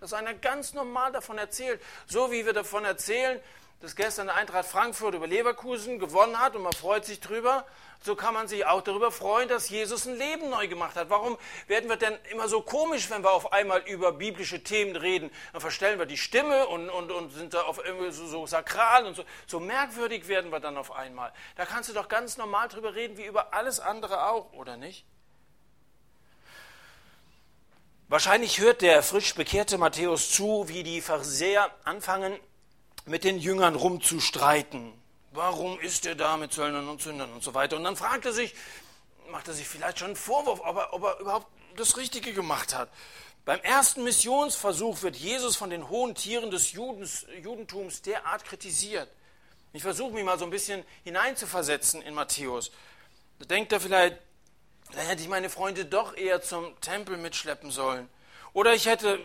dass 0.01 0.13
einer 0.13 0.35
ganz 0.35 0.75
normal 0.75 1.13
davon 1.13 1.39
erzählt. 1.39 1.81
So 2.07 2.31
wie 2.31 2.47
wir 2.47 2.53
davon 2.53 2.85
erzählen, 2.85 3.41
dass 3.81 3.95
gestern 3.95 4.27
der 4.27 4.37
Eintracht 4.37 4.67
Frankfurt 4.67 5.15
über 5.15 5.27
Leverkusen 5.27 5.99
gewonnen 5.99 6.41
hat 6.41 6.57
und 6.57 6.63
man 6.63 6.73
freut 6.73 7.05
sich 7.05 7.21
drüber, 7.21 7.67
so 8.03 8.15
kann 8.15 8.33
man 8.33 8.49
sich 8.49 8.65
auch 8.65 8.83
darüber 8.83 9.11
freuen, 9.11 9.49
dass 9.49 9.69
Jesus 9.69 10.07
ein 10.07 10.17
Leben 10.17 10.49
neu 10.49 10.69
gemacht 10.69 10.97
hat. 10.97 11.11
Warum 11.11 11.37
werden 11.67 11.89
wir 11.89 11.97
denn 11.97 12.17
immer 12.31 12.49
so 12.49 12.63
komisch, 12.63 13.11
wenn 13.11 13.23
wir 13.23 13.33
auf 13.33 13.53
einmal 13.53 13.81
über 13.87 14.13
biblische 14.13 14.63
Themen 14.63 14.97
reden? 14.97 15.31
Dann 15.53 15.61
verstellen 15.61 15.99
wir 15.99 16.07
die 16.07 16.17
Stimme 16.17 16.67
und, 16.69 16.89
und, 16.89 17.11
und 17.11 17.31
sind 17.31 17.53
da 17.53 17.63
auf 17.63 17.85
irgendwie 17.85 18.13
so, 18.13 18.27
so 18.27 18.47
sakral 18.47 19.07
und 19.07 19.15
so. 19.15 19.25
So 19.47 19.61
merkwürdig 19.61 20.29
werden 20.29 20.51
wir 20.53 20.61
dann 20.61 20.77
auf 20.77 20.93
einmal. 20.93 21.33
Da 21.57 21.67
kannst 21.67 21.91
du 21.91 21.95
doch 21.95 22.09
ganz 22.09 22.37
normal 22.37 22.69
drüber 22.69 22.95
reden, 22.95 23.19
wie 23.19 23.27
über 23.27 23.53
alles 23.53 23.81
andere 23.81 24.29
auch, 24.29 24.53
oder 24.53 24.77
nicht? 24.77 25.05
Wahrscheinlich 28.09 28.61
hört 28.61 28.83
der 28.83 29.03
frisch 29.03 29.35
bekehrte 29.35 29.79
Matthäus 29.79 30.31
zu, 30.31 30.69
wie 30.69 30.85
die 30.85 31.01
Pharisäer 31.01 31.73
anfangen, 31.83 32.39
mit 33.05 33.25
den 33.25 33.37
Jüngern 33.37 33.75
rumzustreiten. 33.75 34.93
Warum 35.33 35.81
ist 35.81 36.07
er 36.07 36.15
da 36.15 36.37
mit 36.37 36.53
Zöllnern 36.53 36.89
und 36.89 37.03
Sündern 37.03 37.33
und 37.33 37.43
so 37.43 37.53
weiter? 37.53 37.77
Und 37.77 37.83
dann 37.83 37.97
fragt 37.97 38.25
er 38.25 38.33
sich, 38.33 38.55
macht 39.33 39.49
er 39.49 39.55
sich 39.55 39.67
vielleicht 39.67 39.99
schon 39.99 40.07
einen 40.07 40.17
Vorwurf, 40.17 40.61
ob 40.61 40.77
er, 40.77 40.93
ob 40.93 41.03
er 41.03 41.19
überhaupt 41.19 41.49
das 41.75 41.97
Richtige 41.97 42.33
gemacht 42.33 42.77
hat. 42.77 42.91
Beim 43.45 43.59
ersten 43.63 44.05
Missionsversuch 44.05 45.03
wird 45.03 45.17
Jesus 45.17 45.57
von 45.57 45.71
den 45.71 45.89
hohen 45.89 46.15
Tieren 46.15 46.53
des 46.53 46.71
Judens, 46.73 47.27
Judentums 47.43 48.03
derart 48.03 48.45
kritisiert. 48.45 49.09
Ich 49.73 49.83
versuche 49.83 50.13
mich 50.13 50.25
mal 50.25 50.39
so 50.39 50.45
ein 50.45 50.51
bisschen 50.51 50.85
hineinzuversetzen 51.03 52.03
in 52.03 52.15
Matthäus. 52.15 52.71
Da 53.41 53.47
denkt 53.47 53.73
er 53.73 53.81
vielleicht, 53.81 54.17
da 54.93 55.01
hätte 55.01 55.23
ich 55.23 55.29
meine 55.29 55.51
Freunde 55.51 55.85
doch 55.85 56.17
eher 56.17 56.43
zum 56.43 56.79
Tempel 56.81 57.17
mitschleppen 57.17 57.71
sollen. 57.71 58.09
Oder 58.53 58.75
ich 58.75 58.87
hätte 58.87 59.19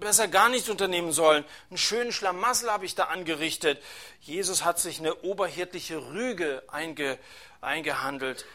besser 0.00 0.28
gar 0.28 0.48
nichts 0.48 0.68
unternehmen 0.68 1.12
sollen. 1.12 1.44
Einen 1.70 1.78
schönen 1.78 2.12
Schlamassel 2.12 2.70
habe 2.70 2.84
ich 2.84 2.94
da 2.94 3.04
angerichtet. 3.04 3.82
Jesus 4.20 4.64
hat 4.64 4.78
sich 4.78 5.00
eine 5.00 5.22
oberhirtliche 5.22 5.98
Rüge 5.98 6.62
einge, 6.68 7.18
eingehandelt. 7.60 8.46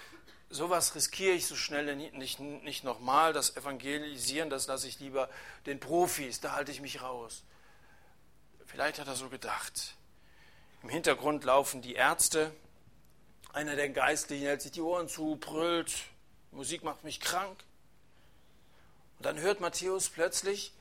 Sowas 0.49 0.95
riskiere 0.95 1.33
ich 1.33 1.47
so 1.47 1.55
schnell 1.55 1.95
nicht, 1.95 2.13
nicht, 2.13 2.39
nicht 2.39 2.83
nochmal. 2.83 3.33
Das 3.33 3.55
Evangelisieren, 3.57 4.49
das 4.49 4.67
lasse 4.67 4.87
ich 4.87 4.99
lieber 4.99 5.29
den 5.65 5.79
Profis. 5.79 6.39
Da 6.39 6.53
halte 6.53 6.71
ich 6.71 6.81
mich 6.81 7.01
raus. 7.01 7.43
Vielleicht 8.65 8.99
hat 8.99 9.07
er 9.07 9.15
so 9.15 9.29
gedacht. 9.29 9.95
Im 10.81 10.89
Hintergrund 10.89 11.43
laufen 11.43 11.81
die 11.81 11.93
Ärzte. 11.93 12.51
Einer 13.51 13.75
der 13.75 13.89
Geistlichen 13.89 14.45
hält 14.45 14.61
sich 14.61 14.71
die 14.71 14.81
Ohren 14.81 15.07
zu, 15.07 15.35
brüllt, 15.35 15.93
Musik 16.53 16.83
macht 16.83 17.03
mich 17.03 17.19
krank. 17.19 17.63
Und 19.17 19.25
dann 19.25 19.39
hört 19.39 19.59
Matthäus 19.59 20.09
plötzlich, 20.09 20.73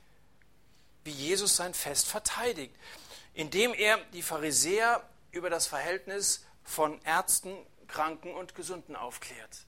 wie 1.04 1.10
Jesus 1.10 1.56
sein 1.56 1.74
Fest 1.74 2.08
verteidigt, 2.08 2.74
indem 3.34 3.74
er 3.74 3.98
die 4.12 4.22
Pharisäer 4.22 5.02
über 5.32 5.50
das 5.50 5.66
Verhältnis 5.66 6.44
von 6.64 7.00
Ärzten, 7.02 7.56
Kranken 7.88 8.34
und 8.34 8.54
Gesunden 8.54 8.96
aufklärt. 8.96 9.66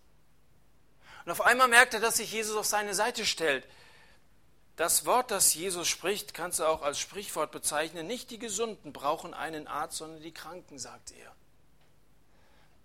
Und 1.25 1.33
auf 1.33 1.41
einmal 1.41 1.69
merkt 1.69 1.95
er, 1.95 2.01
dass 2.01 2.19
sich 2.19 2.33
Jesus 2.33 2.57
auf 2.57 2.67
seine 2.67 2.95
Seite 2.95 3.25
stellt. 3.25 3.67
Das 4.77 5.07
Wort, 5.07 5.31
das 5.31 5.55
Jesus 5.55 5.89
spricht, 5.89 6.35
kannst 6.35 6.59
du 6.59 6.65
auch 6.65 6.83
als 6.83 6.99
Sprichwort 6.99 7.53
bezeichnen. 7.53 8.07
Nicht 8.07 8.31
die 8.31 8.39
Gesunden 8.39 8.93
brauchen 8.93 9.33
einen 9.33 9.67
Arzt, 9.67 9.99
sondern 9.99 10.23
die 10.23 10.33
Kranken, 10.33 10.79
sagt 10.79 11.13
er. 11.13 11.35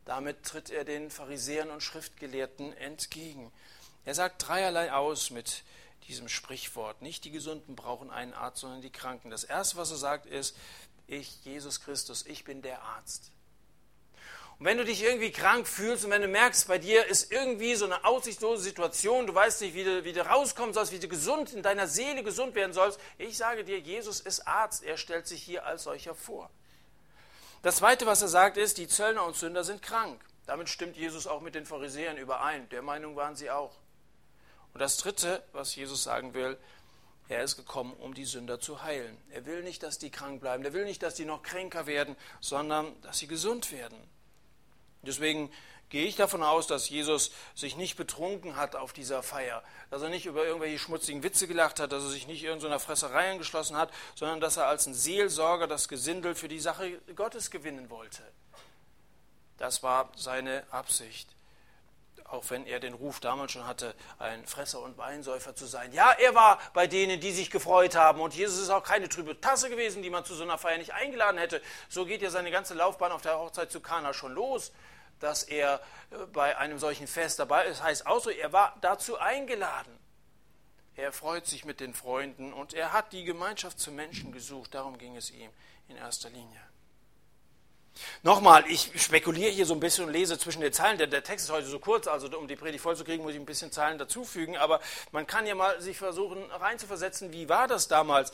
Damit 0.06 0.44
tritt 0.44 0.70
er 0.70 0.84
den 0.84 1.12
Pharisäern 1.12 1.70
und 1.70 1.84
Schriftgelehrten 1.84 2.74
entgegen. 2.74 3.52
Er 4.06 4.16
sagt 4.16 4.48
dreierlei 4.48 4.92
aus 4.94 5.30
mit 5.30 5.64
diesem 6.08 6.30
Sprichwort. 6.30 7.02
Nicht 7.02 7.24
die 7.26 7.32
Gesunden 7.32 7.76
brauchen 7.76 8.10
einen 8.10 8.34
Arzt, 8.34 8.62
sondern 8.62 8.82
die 8.82 8.92
Kranken. 8.92 9.30
Das 9.30 9.44
Erste, 9.44 9.78
was 9.78 9.92
er 9.92 9.98
sagt, 9.98 10.26
ist, 10.26 10.56
ich, 11.08 11.44
Jesus 11.44 11.82
Christus, 11.82 12.26
ich 12.26 12.44
bin 12.44 12.62
der 12.62 12.82
Arzt. 12.82 13.32
Und 14.60 14.66
wenn 14.66 14.78
du 14.78 14.84
dich 14.84 15.04
irgendwie 15.04 15.32
krank 15.32 15.68
fühlst 15.68 16.04
und 16.04 16.12
wenn 16.12 16.22
du 16.22 16.28
merkst, 16.28 16.68
bei 16.68 16.78
dir 16.78 17.06
ist 17.06 17.32
irgendwie 17.32 17.76
so 17.76 17.86
eine 17.86 18.04
aussichtslose 18.04 18.62
Situation, 18.62 19.26
du 19.26 19.34
weißt 19.34 19.62
nicht, 19.62 19.74
wie 19.74 19.86
du, 19.86 20.04
wie 20.04 20.12
du 20.12 20.26
rauskommen 20.26 20.74
sollst, 20.74 20.92
wie 20.92 21.00
du 21.00 21.08
gesund 21.08 21.54
in 21.54 21.64
deiner 21.64 21.88
Seele 21.88 22.24
gesund 22.24 22.56
werden 22.56 22.74
sollst, 22.74 23.00
ich 23.18 23.38
sage 23.38 23.64
dir, 23.64 23.80
Jesus 23.80 24.20
ist 24.20 24.46
Arzt. 24.48 24.84
Er 24.84 24.98
stellt 24.98 25.28
sich 25.28 25.42
hier 25.42 25.66
als 25.66 25.84
solcher 25.84 26.14
vor. 26.14 26.50
Das 27.62 27.78
Zweite, 27.78 28.06
was 28.06 28.22
er 28.22 28.30
sagt, 28.30 28.56
ist, 28.58 28.78
die 28.78 28.88
Zöllner 28.88 29.26
und 29.26 29.36
Sünder 29.36 29.64
sind 29.64 29.82
krank. 29.82 30.24
Damit 30.46 30.70
stimmt 30.70 30.96
Jesus 30.96 31.28
auch 31.28 31.42
mit 31.42 31.56
den 31.56 31.66
Pharisäern 31.66 32.18
überein. 32.18 32.70
Der 32.70 32.82
Meinung 32.82 33.16
waren 33.16 33.36
sie 33.36 33.52
auch. 33.52 33.76
Und 34.74 34.80
das 34.80 34.98
Dritte, 34.98 35.44
was 35.52 35.76
Jesus 35.76 36.04
sagen 36.04 36.34
will, 36.34 36.58
er 37.28 37.44
ist 37.44 37.58
gekommen, 37.58 37.94
um 37.94 38.14
die 38.14 38.26
Sünder 38.26 38.60
zu 38.60 38.82
heilen. 38.82 39.16
Er 39.30 39.46
will 39.46 39.62
nicht, 39.62 39.84
dass 39.84 40.00
die 40.00 40.10
krank 40.10 40.40
bleiben. 40.42 40.64
Er 40.64 40.74
will 40.74 40.86
nicht, 40.86 41.04
dass 41.04 41.16
die 41.16 41.26
noch 41.26 41.44
kränker 41.44 41.86
werden, 41.86 42.16
sondern 42.40 43.00
dass 43.02 43.20
sie 43.20 43.28
gesund 43.28 43.72
werden. 43.72 43.98
Deswegen 45.02 45.52
gehe 45.90 46.06
ich 46.06 46.16
davon 46.16 46.44
aus, 46.44 46.68
dass 46.68 46.90
Jesus 46.90 47.32
sich 47.56 47.76
nicht 47.76 47.98
betrunken 47.98 48.56
hat 48.56 48.76
auf 48.76 48.94
dieser 48.94 49.24
Feier, 49.24 49.64
dass 49.90 50.02
er 50.02 50.10
nicht 50.10 50.26
über 50.26 50.46
irgendwelche 50.46 50.80
schmutzigen 50.80 51.24
Witze 51.24 51.48
gelacht 51.48 51.80
hat, 51.80 51.92
dass 51.92 52.04
er 52.04 52.10
sich 52.10 52.28
nicht 52.28 52.44
irgendeiner 52.44 52.80
Fresserei 52.80 53.32
angeschlossen 53.32 53.76
hat, 53.76 53.92
sondern 54.16 54.40
dass 54.40 54.58
er 54.58 54.68
als 54.68 54.86
ein 54.86 54.94
Seelsorger 54.94 55.68
das 55.68 55.88
Gesindel 55.88 56.36
für 56.36 56.48
die 56.48 56.60
Sache 56.60 57.00
Gottes 57.16 57.52
gewinnen 57.52 57.90
wollte. 57.90 58.24
Das 59.58 59.84
war 59.84 60.12
seine 60.16 60.64
Absicht. 60.72 61.30
Auch 62.24 62.44
wenn 62.50 62.68
er 62.68 62.80
den 62.80 62.94
Ruf 62.94 63.20
damals 63.20 63.54
schon 63.54 63.66
hatte, 63.66 63.96
ein 64.20 64.46
Fresser 64.46 64.82
und 64.82 65.00
Weinsäufer 65.00 65.56
zu 65.56 65.66
sein. 65.66 65.92
Ja, 65.94 66.12
er 66.12 66.36
war 66.36 66.60
bei 66.74 66.86
denen, 66.86 67.20
die 67.20 67.32
sich 67.32 67.50
gefreut 67.50 67.96
haben. 67.96 68.22
Und 68.22 68.36
Jesus 68.36 68.60
ist 68.60 68.70
auch 68.70 68.84
keine 68.84 69.10
trübe 69.10 69.42
Tasse 69.42 69.68
gewesen, 69.68 70.04
die 70.04 70.12
man 70.12 70.24
zu 70.24 70.36
so 70.36 70.44
einer 70.44 70.60
Feier 70.60 70.78
nicht 70.78 70.94
eingeladen 70.94 71.40
hätte. 71.40 71.60
So 71.90 72.06
geht 72.06 72.22
ja 72.22 72.30
seine 72.30 72.52
ganze 72.52 72.76
Laufbahn 72.76 73.12
auf 73.12 73.24
der 73.24 73.40
Hochzeit 73.40 73.72
zu 73.72 73.82
Kana 73.82 74.14
schon 74.14 74.34
los 74.34 74.72
dass 75.20 75.44
er 75.44 75.82
äh, 76.12 76.18
bei 76.34 76.58
einem 76.58 76.80
solchen 76.80 77.08
Fest 77.08 77.40
dabei 77.40 77.66
ist. 77.66 77.80
Das 77.80 77.84
heißt 77.84 78.08
auch 78.08 78.22
so, 78.22 78.30
er 78.30 78.54
war 78.54 78.78
dazu 78.82 79.18
eingeladen. 79.18 79.98
Er 80.96 81.14
freut 81.14 81.46
sich 81.46 81.64
mit 81.64 81.80
den 81.80 81.94
Freunden 81.94 82.52
und 82.52 82.74
er 82.74 82.92
hat 82.92 83.14
die 83.14 83.24
Gemeinschaft 83.24 83.80
zu 83.80 83.92
Menschen 83.92 84.32
gesucht. 84.32 84.74
Darum 84.74 84.98
ging 84.98 85.16
es 85.16 85.32
ihm 85.32 85.50
in 85.88 85.96
erster 85.96 86.30
Linie. 86.30 86.62
Nochmal, 88.22 88.66
ich 88.68 88.92
spekuliere 88.96 89.52
hier 89.52 89.66
so 89.66 89.74
ein 89.74 89.80
bisschen 89.80 90.06
und 90.06 90.12
lese 90.12 90.38
zwischen 90.38 90.62
den 90.62 90.74
Zeilen. 90.74 90.98
Der, 90.98 91.08
der, 91.08 91.24
Text 91.24 91.46
ist 91.46 91.52
heute 91.52 91.68
so 91.68 91.80
kurz, 91.80 92.08
also 92.08 92.28
um 92.38 92.48
die 92.48 92.56
Predigt 92.56 92.82
vollzukriegen, 92.82 93.24
muss 93.24 93.34
ich 93.34 93.40
ein 93.40 93.46
bisschen 93.46 93.72
Zeilen 93.72 93.98
dazufügen. 93.98 94.58
Aber 94.58 94.80
man 95.12 95.26
kann 95.28 95.46
ja 95.46 95.56
mal 95.56 95.82
sich 95.82 95.98
versuchen 95.98 96.50
reinzuversetzen, 96.52 97.34
wie 97.34 97.50
war 97.50 97.68
das 97.68 97.88
damals? 97.88 98.32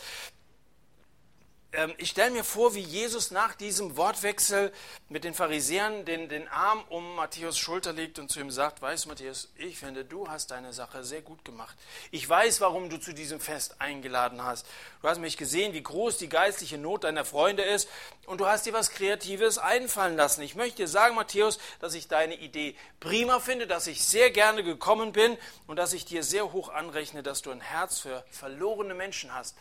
Ähm, 1.73 1.93
ich 1.97 2.12
stelle 2.12 2.32
mir 2.32 2.43
vor, 2.43 2.73
wie 2.75 2.82
Jesus 2.82 3.32
nach 3.32 3.56
diesem 3.56 3.97
Wortwechsel 3.97 4.71
mit 5.10 5.23
den 5.23 5.34
Pharisäern 5.34 6.06
den, 6.06 6.30
den 6.30 6.47
Arm 6.47 6.84
um 6.89 7.15
Matthäus 7.15 7.58
Schulter 7.58 7.93
legt 7.93 8.19
und 8.19 8.30
zu 8.30 8.39
ihm 8.39 8.51
sagt, 8.51 8.82
weißt 8.82 9.08
Matthäus, 9.08 9.49
ich 9.58 9.78
finde, 9.78 10.06
du 10.06 10.28
hast 10.28 10.51
deine 10.51 10.73
Sache 10.73 11.04
sehr 11.04 11.21
gut 11.21 11.43
gemacht. 11.43 11.75
Ich 12.12 12.28
weiß, 12.28 12.62
warum 12.62 12.89
du 12.89 12.97
zu 12.97 13.13
diesem 13.13 13.39
Fest 13.39 13.75
eingeladen 13.80 14.43
hast. 14.43 14.65
Du 15.01 15.10
hast 15.10 15.19
mich 15.19 15.38
gesehen, 15.38 15.73
wie 15.73 15.84
groß 15.84 16.17
die 16.17 16.30
geistliche 16.30 16.78
Not 16.78 17.04
deiner 17.04 17.25
Freunde 17.25 17.63
ist 17.63 17.89
und 18.25 18.39
du 18.39 18.45
hast 18.45 18.65
dir 18.65 18.73
was 18.73 18.91
Kreatives 18.91 19.58
einfallen 19.58 20.15
lassen. 20.15 20.41
Ich 20.41 20.56
möchte 20.56 20.78
dir 20.78 20.88
sagen, 20.88 21.15
Matthäus, 21.15 21.60
dass 21.80 21.93
ich 21.93 22.08
deine 22.08 22.36
Idee 22.36 22.75
prima 22.99 23.39
finde, 23.39 23.67
dass 23.67 23.88
ich 23.88 24.04
sehr 24.04 24.32
gerne 24.32 24.63
gekommen 24.63 25.12
bin 25.12 25.38
und 25.67 25.78
dass 25.78 25.93
ich 25.93 26.06
dir 26.06 26.23
sehr 26.23 26.54
hoch 26.54 26.69
anrechne, 26.69 27.21
dass 27.23 27.41
du 27.41 27.51
ein 27.51 27.62
Herz 27.62 27.99
für 27.99 28.23
verlorene 28.30 28.93
Menschen 28.93 29.34
hast 29.34 29.56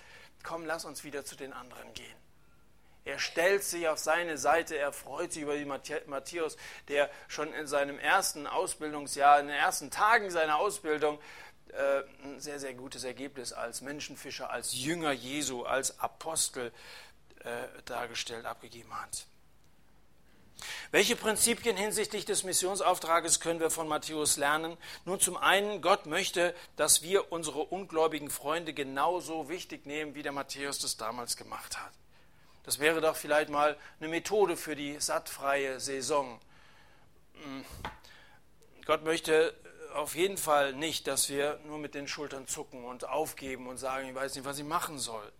komm, 0.45 0.65
lass 0.65 0.85
uns 0.85 1.03
wieder 1.03 1.25
zu 1.25 1.35
den 1.35 1.53
anderen 1.53 1.93
gehen. 1.95 2.17
Er 3.05 3.19
stellt 3.19 3.65
sich 3.65 3.89
auf 3.89 3.99
seine 3.99 4.39
Seite, 4.39 4.79
er 4.79 4.93
freut 4.93 5.33
sich 5.33 5.43
über 5.43 5.57
Matthäus, 6.07 6.57
der 6.89 7.11
schon 7.29 7.53
in 7.53 7.67
seinem 7.67 7.99
ersten 7.99 8.47
Ausbildungsjahr, 8.47 9.41
in 9.41 9.49
den 9.49 9.57
ersten 9.57 9.91
Tagen 9.91 10.31
seiner 10.31 10.57
Ausbildung 10.57 11.19
äh, 11.73 12.03
ein 12.23 12.41
sehr, 12.41 12.59
sehr 12.59 12.73
gutes 12.73 13.05
Ergebnis 13.05 13.53
als 13.53 13.83
Menschenfischer, 13.83 14.51
als 14.51 14.75
Jünger 14.75 15.13
Jesu, 15.13 15.65
als 15.65 15.99
Apostel 15.99 16.73
äh, 17.41 17.67
dargestellt, 17.85 18.47
abgegeben 18.47 18.99
hat. 18.99 19.27
Welche 20.91 21.17
Prinzipien 21.17 21.77
hinsichtlich 21.77 22.25
des 22.25 22.45
Missionsauftrages 22.45 23.41
können 23.41 23.61
wir 23.61 23.71
von 23.71 23.89
Matthäus 23.89 24.37
lernen? 24.37 24.77
Nun 25.05 25.21
zum 25.21 25.37
einen, 25.37 25.83
Gott 25.83 26.07
möchte, 26.07 26.55
dass 26.77 27.03
wir 27.03 27.33
unsere 27.33 27.61
ungläubigen 27.61 28.31
Freunde 28.31 28.73
genauso 28.73 29.49
wichtig 29.49 29.87
nehmen, 29.87 30.15
wie 30.15 30.23
der 30.23 30.33
Matthäus 30.33 30.79
das 30.79 30.97
damals 30.97 31.37
gemacht 31.37 31.79
hat. 31.79 31.93
Das 32.65 32.79
wäre 32.79 33.01
doch 33.01 33.17
vielleicht 33.17 33.51
mal 33.51 33.77
eine 34.01 34.09
Methode 34.09 34.57
für 34.57 34.75
die 34.75 34.99
sattfreie 34.99 35.81
Saison. 35.81 36.41
Hm. 37.43 37.65
Gott 38.87 39.05
möchte 39.05 39.55
auf 39.95 40.15
jeden 40.15 40.37
Fall 40.37 40.73
nicht, 40.73 41.07
dass 41.07 41.29
wir 41.29 41.61
nur 41.67 41.79
mit 41.79 41.95
den 41.95 42.09
Schultern 42.09 42.49
zucken 42.49 42.85
und 42.85 43.09
aufgeben 43.09 43.69
und 43.69 43.79
sagen, 43.79 44.09
ich 44.09 44.15
weiß 44.15 44.35
nicht, 44.35 44.45
was 44.45 44.59
ich 44.59 44.65
machen 44.65 44.99
soll. 44.99 45.31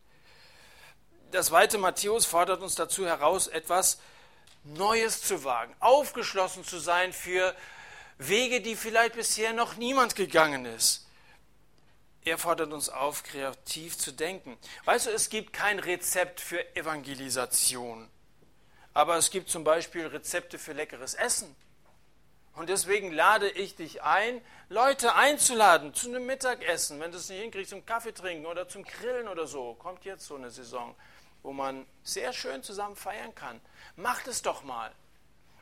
Das 1.33 1.47
zweite 1.47 1.79
Matthäus 1.79 2.27
fordert 2.27 2.63
uns 2.63 2.75
dazu 2.77 3.07
heraus, 3.07 3.49
etwas 3.49 3.99
Neues 4.65 5.23
zu 5.23 5.45
wagen, 5.45 5.75
aufgeschlossen 5.81 6.65
zu 6.65 6.79
sein 6.79 7.13
für 7.13 7.55
Wege, 8.19 8.61
die 8.61 8.77
vielleicht 8.77 9.15
bisher 9.15 9.53
noch 9.53 9.77
niemand 9.77 10.17
gegangen 10.17 10.65
ist. 10.65 11.07
Er 12.25 12.39
fordert 12.39 12.73
uns 12.73 12.89
auf, 12.89 13.23
kreativ 13.23 13.99
zu 13.99 14.13
denken. 14.13 14.57
Weißt 14.87 15.07
du, 15.07 15.11
es 15.11 15.29
gibt 15.29 15.53
kein 15.53 15.79
Rezept 15.79 16.41
für 16.41 16.75
Evangelisation, 16.75 18.09
aber 18.95 19.17
es 19.17 19.31
gibt 19.31 19.51
zum 19.51 19.65
Beispiel 19.65 20.07
Rezepte 20.07 20.59
für 20.59 20.73
leckeres 20.73 21.13
Essen. 21.13 21.55
Und 22.55 22.69
deswegen 22.71 23.13
lade 23.13 23.51
ich 23.51 23.75
dich 23.75 24.03
ein, 24.03 24.41
Leute 24.69 25.17
einzuladen 25.17 25.93
zu 25.93 26.09
einem 26.09 26.25
Mittagessen, 26.25 27.01
wenn 27.01 27.11
du 27.11 27.19
es 27.19 27.29
nicht 27.29 27.41
hinkriegst, 27.41 27.71
zum 27.71 27.85
Kaffee 27.85 28.15
trinken 28.15 28.47
oder 28.47 28.69
zum 28.69 28.85
Grillen 28.85 29.29
oder 29.29 29.47
so. 29.47 29.75
Kommt 29.75 30.05
jetzt 30.05 30.25
so 30.25 30.37
eine 30.37 30.51
Saison 30.51 30.95
wo 31.45 31.53
man 31.53 31.87
sehr 32.03 32.33
schön 32.33 32.65
zusammen 32.65 32.97
feiern 32.97 33.35
kann. 33.35 33.61
Macht 33.95 34.27
es 34.27 34.43
doch 34.43 34.65
mal. 34.65 34.91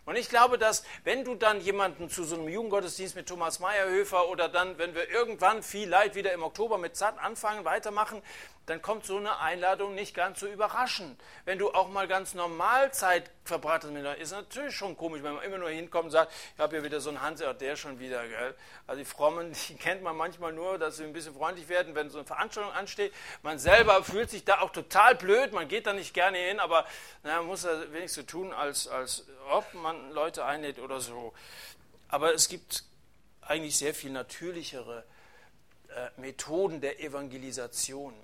Und 0.05 0.17
ich 0.17 0.29
glaube, 0.29 0.59
dass 0.59 0.85
wenn 1.05 1.25
du 1.25 1.35
dann 1.35 1.61
jemanden 1.61 2.09
zu 2.09 2.25
so 2.25 2.35
einem 2.35 2.49
Jugendgottesdienst 2.49 3.15
mit 3.15 3.29
Thomas 3.29 3.61
Meyerhöfer 3.61 4.29
oder 4.29 4.49
dann, 4.49 4.79
wenn 4.79 4.95
wir 4.95 5.09
irgendwann 5.11 5.63
vielleicht 5.63 6.15
wieder 6.15 6.33
im 6.33 6.43
Oktober 6.43 6.79
mit 6.79 6.97
ZAT 6.97 7.19
anfangen, 7.19 7.65
weitermachen, 7.65 8.23
dann 8.67 8.81
kommt 8.81 9.05
so 9.05 9.17
eine 9.17 9.41
Einladung 9.41 9.95
nicht 9.95 10.15
ganz 10.15 10.39
so 10.39 10.47
überraschend. 10.47 11.21
Wenn 11.45 11.59
du 11.59 11.73
auch 11.73 11.89
mal 11.89 12.07
ganz 12.07 12.35
normal 12.35 12.93
Zeit 12.93 13.31
verbracht 13.45 13.85
hast 13.85 14.19
ist 14.21 14.31
natürlich 14.31 14.77
schon 14.77 14.97
komisch, 14.97 15.23
wenn 15.23 15.35
man 15.35 15.43
immer 15.43 15.59
nur 15.59 15.69
hinkommt 15.69 16.07
und 16.07 16.11
sagt, 16.13 16.33
ich 16.55 16.61
habe 16.61 16.77
hier 16.77 16.85
wieder 16.85 17.01
so 17.01 17.11
einen 17.11 17.21
Hanse, 17.21 17.53
der 17.55 17.75
schon 17.75 17.99
wieder, 17.99 18.27
gell? 18.29 18.55
Also 18.87 19.01
die 19.01 19.05
Frommen, 19.05 19.53
die 19.69 19.75
kennt 19.75 20.03
man 20.03 20.17
manchmal 20.17 20.53
nur, 20.53 20.79
dass 20.79 20.99
sie 20.99 21.05
ein 21.05 21.13
bisschen 21.13 21.35
freundlich 21.35 21.69
werden, 21.69 21.95
wenn 21.97 22.09
so 22.09 22.19
eine 22.19 22.27
Veranstaltung 22.27 22.73
ansteht. 22.73 23.13
Man 23.43 23.59
selber 23.59 24.05
fühlt 24.05 24.31
sich 24.31 24.45
da 24.45 24.61
auch 24.61 24.71
total 24.71 25.17
blöd, 25.17 25.53
man 25.53 25.67
geht 25.67 25.87
da 25.87 25.93
nicht 25.93 26.15
gerne 26.15 26.39
hin, 26.39 26.61
aber 26.61 26.87
na, 27.25 27.39
man 27.39 27.47
muss 27.47 27.63
da 27.63 27.93
wenigstens 27.93 28.15
so 28.15 28.23
tun, 28.23 28.53
als, 28.53 28.87
als 28.87 29.27
ob 29.51 29.75
man 29.75 30.13
Leute 30.13 30.45
einlädt 30.45 30.79
oder 30.79 31.01
so. 31.01 31.33
Aber 32.09 32.33
es 32.33 32.49
gibt 32.49 32.85
eigentlich 33.41 33.77
sehr 33.77 33.95
viel 33.95 34.11
natürlichere 34.11 35.05
äh, 35.89 36.21
Methoden 36.21 36.81
der 36.81 37.01
Evangelisation. 37.01 38.15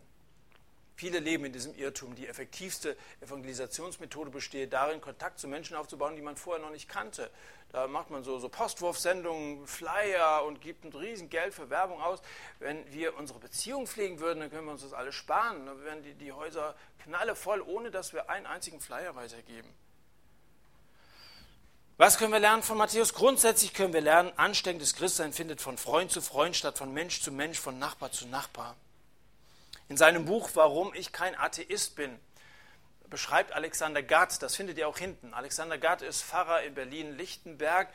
Viele 0.98 1.20
leben 1.20 1.44
in 1.44 1.52
diesem 1.52 1.76
Irrtum. 1.76 2.16
Die 2.16 2.26
effektivste 2.26 2.96
Evangelisationsmethode 3.20 4.30
besteht 4.30 4.72
darin, 4.72 5.00
Kontakt 5.00 5.38
zu 5.38 5.46
Menschen 5.46 5.76
aufzubauen, 5.76 6.16
die 6.16 6.22
man 6.22 6.36
vorher 6.36 6.60
noch 6.60 6.72
nicht 6.72 6.88
kannte. 6.88 7.30
Da 7.70 7.86
macht 7.86 8.10
man 8.10 8.24
so, 8.24 8.40
so 8.40 8.48
Postwurfsendungen, 8.48 9.64
Flyer 9.68 10.44
und 10.44 10.60
gibt 10.60 10.84
ein 10.84 10.92
riesen 10.92 11.30
Geld 11.30 11.54
für 11.54 11.70
Werbung 11.70 12.02
aus. 12.02 12.18
Wenn 12.58 12.84
wir 12.92 13.16
unsere 13.16 13.38
Beziehung 13.38 13.86
pflegen 13.86 14.18
würden, 14.18 14.40
dann 14.40 14.50
können 14.50 14.64
wir 14.64 14.72
uns 14.72 14.82
das 14.82 14.92
alles 14.92 15.14
sparen. 15.14 15.66
Dann 15.66 15.84
wären 15.84 16.02
die, 16.02 16.14
die 16.14 16.32
Häuser 16.32 16.74
knallevoll, 17.04 17.60
ohne 17.60 17.92
dass 17.92 18.12
wir 18.12 18.28
einen 18.28 18.46
einzigen 18.46 18.80
Flyer 18.80 19.14
weitergeben. 19.14 19.72
Was 21.96 22.18
können 22.18 22.32
wir 22.32 22.40
lernen 22.40 22.64
von 22.64 22.76
Matthäus? 22.76 23.14
Grundsätzlich 23.14 23.72
können 23.72 23.92
wir 23.92 24.00
lernen, 24.00 24.32
ansteckendes 24.34 24.96
Christsein 24.96 25.32
findet 25.32 25.60
von 25.60 25.78
Freund 25.78 26.10
zu 26.10 26.20
Freund 26.20 26.56
statt 26.56 26.76
von 26.76 26.92
Mensch 26.92 27.22
zu 27.22 27.30
Mensch, 27.30 27.60
von 27.60 27.78
Nachbar 27.78 28.10
zu 28.10 28.26
Nachbar. 28.26 28.74
In 29.88 29.96
seinem 29.96 30.24
Buch 30.24 30.50
Warum 30.54 30.92
ich 30.94 31.12
kein 31.12 31.36
Atheist 31.36 31.96
bin 31.96 32.18
beschreibt 33.10 33.52
Alexander 33.52 34.02
Gard, 34.02 34.42
das 34.42 34.56
findet 34.56 34.78
ihr 34.78 34.88
auch 34.88 34.98
hinten. 34.98 35.34
Alexander 35.34 35.78
Gard 35.78 36.02
ist 36.02 36.22
Pfarrer 36.22 36.62
in 36.62 36.74
Berlin-Lichtenberg, 36.74 37.88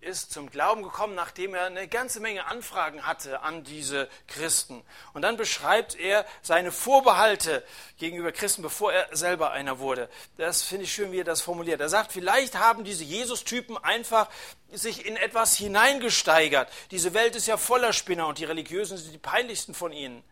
ist 0.00 0.30
zum 0.30 0.50
Glauben 0.50 0.82
gekommen, 0.82 1.14
nachdem 1.14 1.54
er 1.54 1.64
eine 1.64 1.88
ganze 1.88 2.20
Menge 2.20 2.46
Anfragen 2.46 3.06
hatte 3.06 3.40
an 3.40 3.64
diese 3.64 4.08
Christen. 4.28 4.82
Und 5.14 5.22
dann 5.22 5.36
beschreibt 5.36 5.98
er 5.98 6.26
seine 6.42 6.70
Vorbehalte 6.70 7.64
gegenüber 7.98 8.30
Christen, 8.30 8.62
bevor 8.62 8.92
er 8.92 9.16
selber 9.16 9.52
einer 9.52 9.78
wurde. 9.78 10.08
Das 10.36 10.62
finde 10.62 10.84
ich 10.84 10.92
schön, 10.92 11.12
wie 11.12 11.20
er 11.20 11.24
das 11.24 11.40
formuliert. 11.40 11.80
Er 11.80 11.88
sagt, 11.88 12.12
vielleicht 12.12 12.56
haben 12.56 12.84
diese 12.84 13.04
Jesus-Typen 13.04 13.78
einfach 13.78 14.28
sich 14.70 15.06
in 15.06 15.16
etwas 15.16 15.56
hineingesteigert. 15.56 16.70
Diese 16.90 17.14
Welt 17.14 17.34
ist 17.34 17.46
ja 17.46 17.56
voller 17.56 17.92
Spinner 17.92 18.26
und 18.26 18.38
die 18.38 18.44
Religiösen 18.44 18.98
sind 18.98 19.12
die 19.12 19.18
peinlichsten 19.18 19.74
von 19.74 19.92
ihnen. 19.92 20.22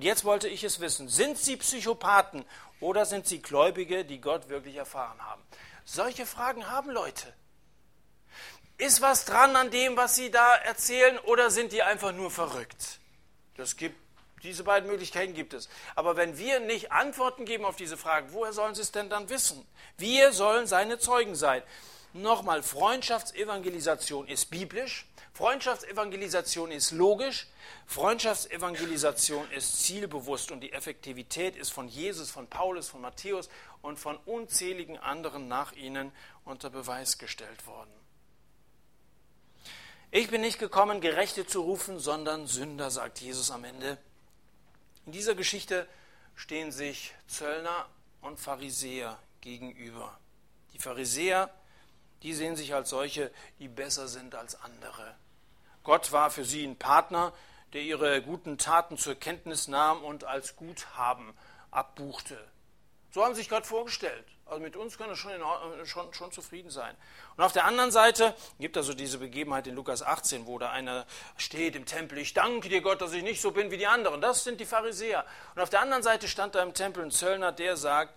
Und 0.00 0.04
jetzt 0.04 0.24
wollte 0.24 0.48
ich 0.48 0.64
es 0.64 0.80
wissen, 0.80 1.10
sind 1.10 1.36
Sie 1.36 1.58
Psychopathen 1.58 2.46
oder 2.80 3.04
sind 3.04 3.26
Sie 3.26 3.42
Gläubige, 3.42 4.02
die 4.02 4.18
Gott 4.18 4.48
wirklich 4.48 4.76
erfahren 4.76 5.20
haben? 5.20 5.42
Solche 5.84 6.24
Fragen 6.24 6.70
haben 6.70 6.88
Leute. 6.90 7.30
Ist 8.78 9.02
was 9.02 9.26
dran 9.26 9.54
an 9.56 9.70
dem, 9.70 9.98
was 9.98 10.16
Sie 10.16 10.30
da 10.30 10.54
erzählen 10.54 11.18
oder 11.18 11.50
sind 11.50 11.72
die 11.72 11.82
einfach 11.82 12.12
nur 12.12 12.30
verrückt? 12.30 12.98
Das 13.58 13.76
gibt, 13.76 13.94
diese 14.42 14.64
beiden 14.64 14.88
Möglichkeiten 14.88 15.34
gibt 15.34 15.52
es. 15.52 15.68
Aber 15.96 16.16
wenn 16.16 16.38
wir 16.38 16.60
nicht 16.60 16.92
Antworten 16.92 17.44
geben 17.44 17.66
auf 17.66 17.76
diese 17.76 17.98
Fragen, 17.98 18.32
woher 18.32 18.54
sollen 18.54 18.74
Sie 18.74 18.80
es 18.80 18.92
denn 18.92 19.10
dann 19.10 19.28
wissen? 19.28 19.66
Wir 19.98 20.32
sollen 20.32 20.66
seine 20.66 20.98
Zeugen 20.98 21.34
sein. 21.34 21.62
Nochmal, 22.14 22.62
Freundschaftsevangelisation 22.62 24.26
ist 24.28 24.50
biblisch, 24.50 25.09
Freundschaftsevangelisation 25.32 26.70
ist 26.70 26.90
logisch, 26.90 27.46
Freundschaftsevangelisation 27.86 29.50
ist 29.52 29.84
zielbewusst 29.84 30.50
und 30.50 30.60
die 30.60 30.72
Effektivität 30.72 31.56
ist 31.56 31.70
von 31.70 31.88
Jesus, 31.88 32.30
von 32.30 32.46
Paulus, 32.46 32.88
von 32.88 33.00
Matthäus 33.00 33.48
und 33.80 33.98
von 33.98 34.16
unzähligen 34.26 34.98
anderen 34.98 35.48
nach 35.48 35.72
ihnen 35.72 36.12
unter 36.44 36.68
Beweis 36.68 37.18
gestellt 37.18 37.66
worden. 37.66 37.90
Ich 40.10 40.28
bin 40.28 40.40
nicht 40.40 40.58
gekommen, 40.58 41.00
Gerechte 41.00 41.46
zu 41.46 41.62
rufen, 41.62 42.00
sondern 42.00 42.48
Sünder, 42.48 42.90
sagt 42.90 43.20
Jesus 43.20 43.52
am 43.52 43.62
Ende. 43.62 43.96
In 45.06 45.12
dieser 45.12 45.36
Geschichte 45.36 45.88
stehen 46.34 46.72
sich 46.72 47.14
Zöllner 47.28 47.88
und 48.20 48.40
Pharisäer 48.40 49.18
gegenüber. 49.40 50.18
Die 50.74 50.78
Pharisäer, 50.78 51.54
die 52.22 52.34
sehen 52.34 52.56
sich 52.56 52.74
als 52.74 52.90
solche, 52.90 53.30
die 53.58 53.68
besser 53.68 54.08
sind 54.08 54.34
als 54.34 54.60
andere. 54.62 55.14
Gott 55.82 56.12
war 56.12 56.30
für 56.30 56.44
sie 56.44 56.64
ein 56.64 56.76
Partner, 56.76 57.32
der 57.72 57.82
ihre 57.82 58.22
guten 58.22 58.58
Taten 58.58 58.98
zur 58.98 59.14
Kenntnis 59.14 59.68
nahm 59.68 60.02
und 60.02 60.24
als 60.24 60.56
Guthaben 60.56 61.32
abbuchte. 61.70 62.38
So 63.12 63.24
haben 63.24 63.34
sich 63.34 63.48
Gott 63.48 63.66
vorgestellt. 63.66 64.24
Also 64.46 64.62
mit 64.62 64.74
uns 64.74 64.98
kann 64.98 65.08
er 65.08 65.16
schon, 65.16 65.32
schon, 65.84 66.12
schon 66.12 66.32
zufrieden 66.32 66.70
sein. 66.70 66.96
Und 67.36 67.44
auf 67.44 67.52
der 67.52 67.64
anderen 67.64 67.92
Seite 67.92 68.34
gibt 68.58 68.76
es 68.76 68.86
also 68.86 68.94
diese 68.94 69.18
Begebenheit 69.18 69.68
in 69.68 69.76
Lukas 69.76 70.02
18, 70.02 70.46
wo 70.46 70.58
da 70.58 70.70
einer 70.70 71.06
steht 71.36 71.76
im 71.76 71.86
Tempel, 71.86 72.18
ich 72.18 72.34
danke 72.34 72.68
dir 72.68 72.80
Gott, 72.80 73.00
dass 73.00 73.12
ich 73.12 73.22
nicht 73.22 73.40
so 73.40 73.52
bin 73.52 73.70
wie 73.70 73.76
die 73.78 73.86
anderen. 73.86 74.20
Das 74.20 74.42
sind 74.42 74.60
die 74.60 74.64
Pharisäer. 74.64 75.24
Und 75.54 75.62
auf 75.62 75.70
der 75.70 75.80
anderen 75.80 76.02
Seite 76.02 76.26
stand 76.26 76.56
da 76.56 76.62
im 76.62 76.74
Tempel 76.74 77.04
ein 77.04 77.12
Zöllner, 77.12 77.52
der 77.52 77.76
sagt, 77.76 78.12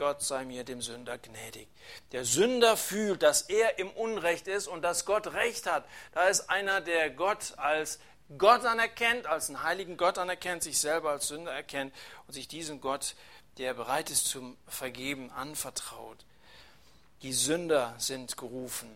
Gott 0.00 0.22
sei 0.22 0.46
mir 0.46 0.64
dem 0.64 0.80
Sünder 0.80 1.18
gnädig. 1.18 1.68
Der 2.12 2.24
Sünder 2.24 2.78
fühlt, 2.78 3.22
dass 3.22 3.42
er 3.42 3.78
im 3.78 3.90
Unrecht 3.90 4.48
ist 4.48 4.66
und 4.66 4.80
dass 4.80 5.04
Gott 5.04 5.34
Recht 5.34 5.66
hat. 5.66 5.84
Da 6.12 6.26
ist 6.28 6.48
einer, 6.48 6.80
der 6.80 7.10
Gott 7.10 7.52
als 7.58 7.98
Gott 8.38 8.64
anerkennt, 8.64 9.26
als 9.26 9.50
einen 9.50 9.62
heiligen 9.62 9.98
Gott 9.98 10.16
anerkennt, 10.16 10.62
sich 10.62 10.78
selber 10.78 11.10
als 11.10 11.28
Sünder 11.28 11.52
erkennt 11.52 11.94
und 12.26 12.32
sich 12.32 12.48
diesen 12.48 12.80
Gott, 12.80 13.14
der 13.58 13.74
bereit 13.74 14.08
ist 14.08 14.24
zum 14.26 14.56
Vergeben, 14.66 15.30
anvertraut. 15.32 16.24
Die 17.20 17.34
Sünder 17.34 17.94
sind 17.98 18.38
gerufen 18.38 18.90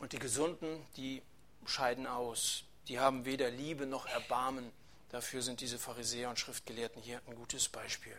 und 0.00 0.12
die 0.12 0.18
Gesunden, 0.18 0.84
die 0.98 1.22
scheiden 1.64 2.06
aus. 2.06 2.64
Die 2.88 3.00
haben 3.00 3.24
weder 3.24 3.48
Liebe 3.48 3.86
noch 3.86 4.04
Erbarmen. 4.04 4.70
Dafür 5.08 5.40
sind 5.40 5.62
diese 5.62 5.78
Pharisäer 5.78 6.28
und 6.28 6.38
Schriftgelehrten 6.38 7.00
hier 7.00 7.22
ein 7.26 7.36
gutes 7.36 7.70
Beispiel. 7.70 8.16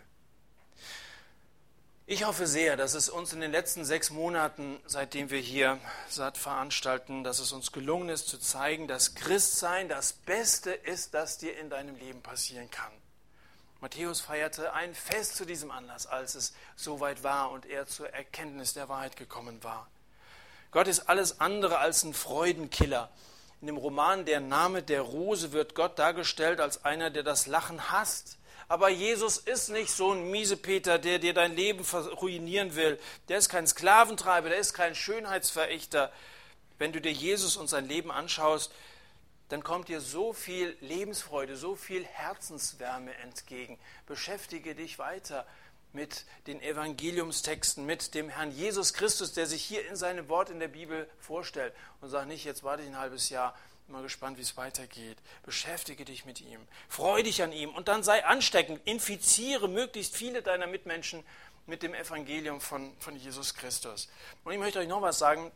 Ich 2.11 2.23
hoffe 2.23 2.47
sehr, 2.47 2.75
dass 2.75 2.95
es 2.95 3.07
uns 3.07 3.33
in 3.33 3.39
den 3.39 3.51
letzten 3.51 3.85
sechs 3.85 4.09
Monaten, 4.09 4.79
seitdem 4.87 5.29
wir 5.29 5.37
hier 5.37 5.77
satt 6.09 6.39
veranstalten, 6.39 7.23
dass 7.23 7.37
es 7.37 7.51
uns 7.51 7.71
gelungen 7.71 8.09
ist 8.09 8.27
zu 8.27 8.39
zeigen, 8.39 8.87
dass 8.87 9.13
Christsein 9.13 9.89
das 9.89 10.13
Beste 10.13 10.71
ist, 10.71 11.13
das 11.13 11.37
dir 11.37 11.55
in 11.59 11.69
deinem 11.69 11.95
Leben 11.97 12.23
passieren 12.23 12.71
kann. 12.71 12.91
Matthäus 13.79 14.21
feierte 14.21 14.73
ein 14.73 14.95
Fest 14.95 15.35
zu 15.35 15.45
diesem 15.45 15.69
Anlass, 15.69 16.07
als 16.07 16.33
es 16.33 16.55
soweit 16.75 17.21
war 17.21 17.51
und 17.51 17.67
er 17.67 17.85
zur 17.85 18.09
Erkenntnis 18.09 18.73
der 18.73 18.89
Wahrheit 18.89 19.15
gekommen 19.15 19.63
war. 19.63 19.87
Gott 20.71 20.87
ist 20.87 21.09
alles 21.09 21.39
andere 21.39 21.77
als 21.77 22.03
ein 22.03 22.15
Freudenkiller. 22.15 23.11
In 23.61 23.67
dem 23.67 23.77
Roman 23.77 24.25
Der 24.25 24.39
Name 24.39 24.81
der 24.81 25.01
Rose 25.01 25.51
wird 25.51 25.75
Gott 25.75 25.99
dargestellt 25.99 26.59
als 26.59 26.83
einer, 26.83 27.11
der 27.11 27.21
das 27.21 27.45
Lachen 27.45 27.91
hasst 27.91 28.38
aber 28.69 28.89
Jesus 28.89 29.37
ist 29.37 29.69
nicht 29.69 29.91
so 29.91 30.11
ein 30.11 30.29
Miesepeter, 30.29 30.99
der 30.99 31.17
dir 31.17 31.33
dein 31.33 31.55
Leben 31.55 31.83
ruinieren 32.21 32.75
will. 32.75 32.99
Der 33.27 33.39
ist 33.39 33.49
kein 33.49 33.65
Sklaventreiber, 33.65 34.49
der 34.49 34.59
ist 34.59 34.73
kein 34.73 34.93
Schönheitsverächter. 34.93 36.11
Wenn 36.77 36.93
du 36.93 37.01
dir 37.01 37.11
Jesus 37.11 37.57
und 37.57 37.67
sein 37.67 37.87
Leben 37.87 38.11
anschaust, 38.11 38.71
dann 39.49 39.63
kommt 39.63 39.87
dir 39.87 39.99
so 39.99 40.33
viel 40.33 40.77
Lebensfreude, 40.81 41.57
so 41.57 41.75
viel 41.75 42.05
Herzenswärme 42.05 43.15
entgegen. 43.15 43.79
Beschäftige 44.05 44.75
dich 44.75 44.99
weiter 44.99 45.47
mit 45.91 46.25
den 46.45 46.61
Evangeliumstexten, 46.61 47.87
mit 47.87 48.13
dem 48.13 48.29
Herrn 48.29 48.51
Jesus 48.51 48.93
Christus, 48.93 49.33
der 49.33 49.47
sich 49.47 49.63
hier 49.63 49.87
in 49.87 49.95
seinem 49.95 50.29
Wort 50.29 50.51
in 50.51 50.59
der 50.59 50.67
Bibel 50.67 51.09
vorstellt 51.17 51.73
und 52.01 52.09
sag 52.09 52.27
nicht, 52.27 52.45
jetzt 52.45 52.63
warte 52.63 52.83
ich 52.83 52.89
ein 52.89 52.99
halbes 52.99 53.31
Jahr, 53.31 53.57
mal 53.89 54.01
gespannt, 54.03 54.37
wie 54.37 54.41
es 54.41 54.57
weitergeht. 54.57 55.17
Beschäftige 55.43 56.05
dich 56.05 56.25
mit 56.25 56.41
ihm. 56.41 56.59
Freu 56.87 57.23
dich 57.23 57.41
an 57.43 57.51
ihm 57.51 57.73
und 57.73 57.87
dann 57.87 58.03
sei 58.03 58.25
ansteckend. 58.25 58.81
Infiziere 58.85 59.67
möglichst 59.67 60.15
viele 60.15 60.41
deiner 60.41 60.67
Mitmenschen 60.67 61.23
mit 61.65 61.83
dem 61.83 61.93
Evangelium 61.93 62.61
von, 62.61 62.93
von 62.99 63.15
Jesus 63.15 63.53
Christus. 63.53 64.09
Und 64.43 64.53
ich 64.53 64.59
möchte 64.59 64.79
euch 64.79 64.87
noch 64.87 65.01
was 65.01 65.19
sagen. 65.19 65.51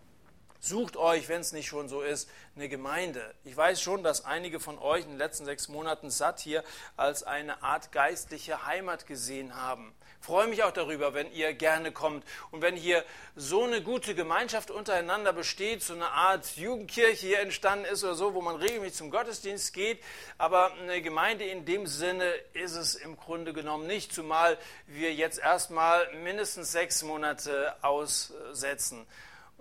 Sucht 0.60 0.96
euch, 0.96 1.28
wenn 1.28 1.42
es 1.42 1.52
nicht 1.52 1.68
schon 1.68 1.90
so 1.90 2.02
ist, 2.02 2.30
eine 2.56 2.70
Gemeinde. 2.70 3.36
Ich 3.44 3.58
weiß 3.58 3.82
schon, 3.82 4.02
dass 4.02 4.24
einige 4.24 4.62
von 4.62 4.80
euch 4.80 5.04
in 5.04 5.10
den 5.10 5.18
letzten 5.18 5.44
sechs 5.44 5.68
Monaten 5.68 6.10
satt 6.10 6.40
hier 6.40 6.64
als 6.96 7.24
eine 7.24 7.64
Art 7.64 7.92
geistliche 7.92 8.66
Heimat 8.66 9.06
gesehen 9.06 9.58
haben 9.58 9.94
freue 10.24 10.48
mich 10.48 10.64
auch 10.64 10.72
darüber, 10.72 11.14
wenn 11.14 11.30
ihr 11.34 11.54
gerne 11.54 11.92
kommt 11.92 12.24
und 12.52 12.62
wenn 12.62 12.78
hier 12.78 13.04
so 13.36 13.64
eine 13.64 13.82
gute 13.82 14.16
Gemeinschaft 14.16 14.72
untereinander 14.72 15.34
besteht, 15.34 15.84
so 15.84 15.94
eine 15.94 16.12
Art 16.12 16.56
Jugendkirche 16.56 17.28
hier 17.28 17.40
entstanden 17.42 17.84
ist 17.84 18.06
oder 18.06 18.16
so, 18.16 18.34
wo 18.34 18.42
man 18.42 18.56
regelmäßig 18.56 18.98
zum 18.98 19.12
Gottesdienst 19.12 19.74
geht. 19.74 20.00
Aber 20.38 20.72
eine 20.76 21.02
Gemeinde 21.02 21.44
in 21.44 21.66
dem 21.66 21.88
Sinne 21.88 22.32
ist 22.54 22.76
es 22.76 22.96
im 22.96 23.18
Grunde 23.18 23.52
genommen 23.52 23.86
nicht, 23.86 24.14
zumal 24.14 24.58
wir 24.88 25.14
jetzt 25.14 25.40
erstmal 25.40 26.08
mindestens 26.24 26.72
sechs 26.72 27.04
Monate 27.04 27.76
aussetzen. 27.82 29.06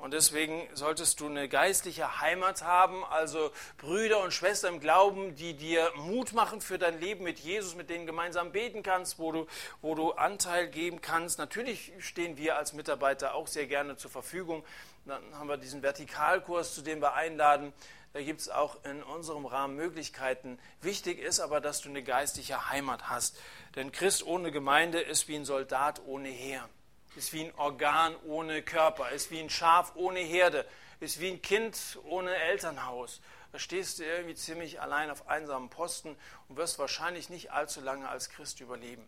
Und 0.03 0.15
deswegen 0.15 0.69
solltest 0.75 1.21
du 1.21 1.27
eine 1.27 1.49
geistliche 1.49 2.21
Heimat 2.21 2.65
haben, 2.65 3.05
also 3.05 3.53
Brüder 3.79 4.21
und 4.25 4.33
Schwestern 4.33 4.75
im 4.75 4.81
Glauben, 4.81 5.37
die 5.37 5.55
dir 5.55 5.93
Mut 5.95 6.33
machen 6.33 6.61
für 6.61 6.77
dein 6.77 6.99
Leben 6.99 7.23
mit 7.23 7.39
Jesus, 7.39 7.77
mit 7.77 7.89
denen 7.89 8.05
gemeinsam 8.05 8.51
beten 8.51 8.83
kannst, 8.83 9.21
wo 9.21 9.31
du, 9.31 9.47
wo 9.81 9.95
du 9.95 10.11
Anteil 10.11 10.67
geben 10.67 11.01
kannst. 11.01 11.39
Natürlich 11.39 11.93
stehen 12.01 12.37
wir 12.37 12.57
als 12.57 12.73
Mitarbeiter 12.73 13.37
auch 13.37 13.47
sehr 13.47 13.69
gerne 13.69 13.97
zur 13.97 14.11
Verfügung. 14.11 14.65
Dann 15.05 15.23
haben 15.39 15.49
wir 15.49 15.57
diesen 15.57 15.85
Vertikalkurs, 15.85 16.75
zu 16.75 16.83
dem 16.83 17.01
wir 17.01 17.15
einladen. 17.15 17.73
Da 18.13 18.23
gibt 18.23 18.41
es 18.41 18.49
auch 18.49 18.85
in 18.85 19.05
unserem 19.05 19.47
Rahmen 19.47 19.77
Möglichkeiten. 19.77 20.59
Wichtig 20.81 21.21
ist 21.21 21.39
aber, 21.39 21.61
dass 21.61 21.81
du 21.81 21.91
eine 21.91 22.03
geistliche 22.03 22.71
Heimat 22.71 23.09
hast. 23.09 23.39
Denn 23.77 23.93
Christ 23.93 24.27
ohne 24.27 24.51
Gemeinde 24.51 25.01
ist 25.01 25.29
wie 25.29 25.37
ein 25.37 25.45
Soldat 25.45 26.03
ohne 26.05 26.29
Heer 26.29 26.69
ist 27.17 27.33
wie 27.33 27.45
ein 27.45 27.55
Organ 27.57 28.17
ohne 28.25 28.63
Körper, 28.63 29.11
ist 29.11 29.31
wie 29.31 29.41
ein 29.41 29.51
Schaf 29.51 29.93
ohne 29.95 30.21
Herde, 30.21 30.67
ist 31.01 31.21
wie 31.21 31.31
ein 31.31 31.43
Kind 31.43 31.99
ohne 32.05 32.35
Elternhaus. 32.35 33.21
Da 33.53 33.59
stehst 33.59 33.99
du 33.99 34.05
irgendwie 34.05 34.35
ziemlich 34.35 34.81
allein 34.81 35.11
auf 35.11 35.29
einsamen 35.29 35.69
Posten 35.69 36.17
und 36.49 36.57
wirst 36.57 36.79
wahrscheinlich 36.79 37.29
nicht 37.29 37.53
allzu 37.53 37.81
lange 37.81 38.09
als 38.09 38.31
Christ 38.31 38.61
überleben. 38.61 39.07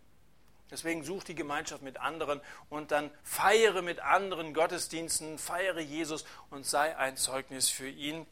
Deswegen 0.71 1.05
such 1.05 1.25
die 1.25 1.35
Gemeinschaft 1.35 1.83
mit 1.83 1.99
anderen 1.99 2.41
und 2.69 2.91
dann 2.91 3.11
feiere 3.23 3.81
mit 3.81 4.01
anderen 4.01 4.55
Gottesdiensten, 4.55 5.39
feiere 5.39 5.81
Jesus 5.81 6.25
und 6.51 6.67
sei 6.67 6.97
ein 6.97 7.17
Zeugnis 7.17 7.71
für 7.71 7.89
ihn. 7.89 8.27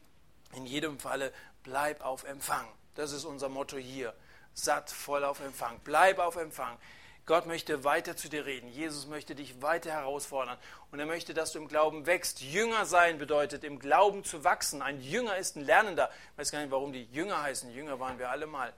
In 0.53 0.65
jedem 0.65 0.99
Falle 0.99 1.31
bleib 1.63 2.01
auf 2.01 2.23
Empfang. 2.23 2.67
Das 2.95 3.11
ist 3.11 3.25
unser 3.25 3.49
Motto 3.49 3.77
hier. 3.77 4.13
Satt, 4.53 4.91
voll 4.91 5.23
auf 5.23 5.39
Empfang. 5.39 5.79
Bleib 5.83 6.19
auf 6.19 6.35
Empfang. 6.35 6.77
Gott 7.25 7.45
möchte 7.45 7.85
weiter 7.85 8.17
zu 8.17 8.27
dir 8.27 8.45
reden. 8.45 8.67
Jesus 8.67 9.07
möchte 9.07 9.33
dich 9.33 9.61
weiter 9.61 9.91
herausfordern. 9.91 10.57
Und 10.91 10.99
er 10.99 11.05
möchte, 11.05 11.33
dass 11.33 11.53
du 11.53 11.59
im 11.59 11.69
Glauben 11.69 12.05
wächst. 12.05 12.41
Jünger 12.41 12.85
sein 12.85 13.17
bedeutet, 13.17 13.63
im 13.63 13.79
Glauben 13.79 14.25
zu 14.25 14.43
wachsen. 14.43 14.81
Ein 14.81 14.99
Jünger 14.99 15.37
ist 15.37 15.55
ein 15.55 15.63
Lernender. 15.63 16.09
Ich 16.33 16.39
weiß 16.39 16.51
gar 16.51 16.59
nicht, 16.59 16.71
warum 16.71 16.91
die 16.91 17.05
Jünger 17.13 17.41
heißen. 17.41 17.71
Jünger 17.71 17.99
waren 17.99 18.19
wir 18.19 18.29
alle 18.29 18.45
mal. 18.45 18.73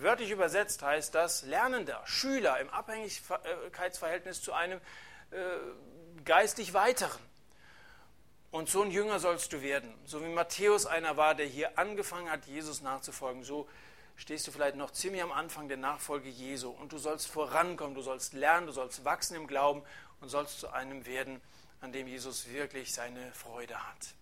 Wörtlich 0.00 0.30
übersetzt 0.30 0.82
heißt 0.82 1.14
das 1.14 1.42
Lernender, 1.44 2.02
Schüler 2.04 2.58
im 2.60 2.68
Abhängigkeitsverhältnis 2.70 4.42
zu 4.42 4.52
einem 4.52 4.80
äh, 5.30 5.36
geistlich 6.24 6.74
Weiteren. 6.74 7.20
Und 8.50 8.68
so 8.68 8.82
ein 8.82 8.90
Jünger 8.90 9.20
sollst 9.20 9.52
du 9.52 9.62
werden. 9.62 9.92
So 10.04 10.22
wie 10.22 10.28
Matthäus 10.28 10.86
einer 10.86 11.16
war, 11.16 11.34
der 11.34 11.46
hier 11.46 11.78
angefangen 11.78 12.30
hat, 12.30 12.46
Jesus 12.46 12.82
nachzufolgen, 12.82 13.42
so 13.42 13.68
stehst 14.16 14.46
du 14.46 14.52
vielleicht 14.52 14.76
noch 14.76 14.90
ziemlich 14.90 15.22
am 15.22 15.32
Anfang 15.32 15.68
der 15.68 15.76
Nachfolge 15.76 16.28
Jesu 16.28 16.70
und 16.70 16.92
du 16.92 16.98
sollst 16.98 17.28
vorankommen, 17.28 17.94
du 17.94 18.02
sollst 18.02 18.32
lernen, 18.32 18.66
du 18.66 18.72
sollst 18.72 19.04
wachsen 19.04 19.36
im 19.36 19.46
Glauben 19.46 19.82
und 20.20 20.28
sollst 20.28 20.60
zu 20.60 20.68
einem 20.70 21.06
werden, 21.06 21.40
an 21.80 21.92
dem 21.92 22.06
Jesus 22.06 22.48
wirklich 22.50 22.92
seine 22.94 23.32
Freude 23.32 23.76
hat. 23.76 24.14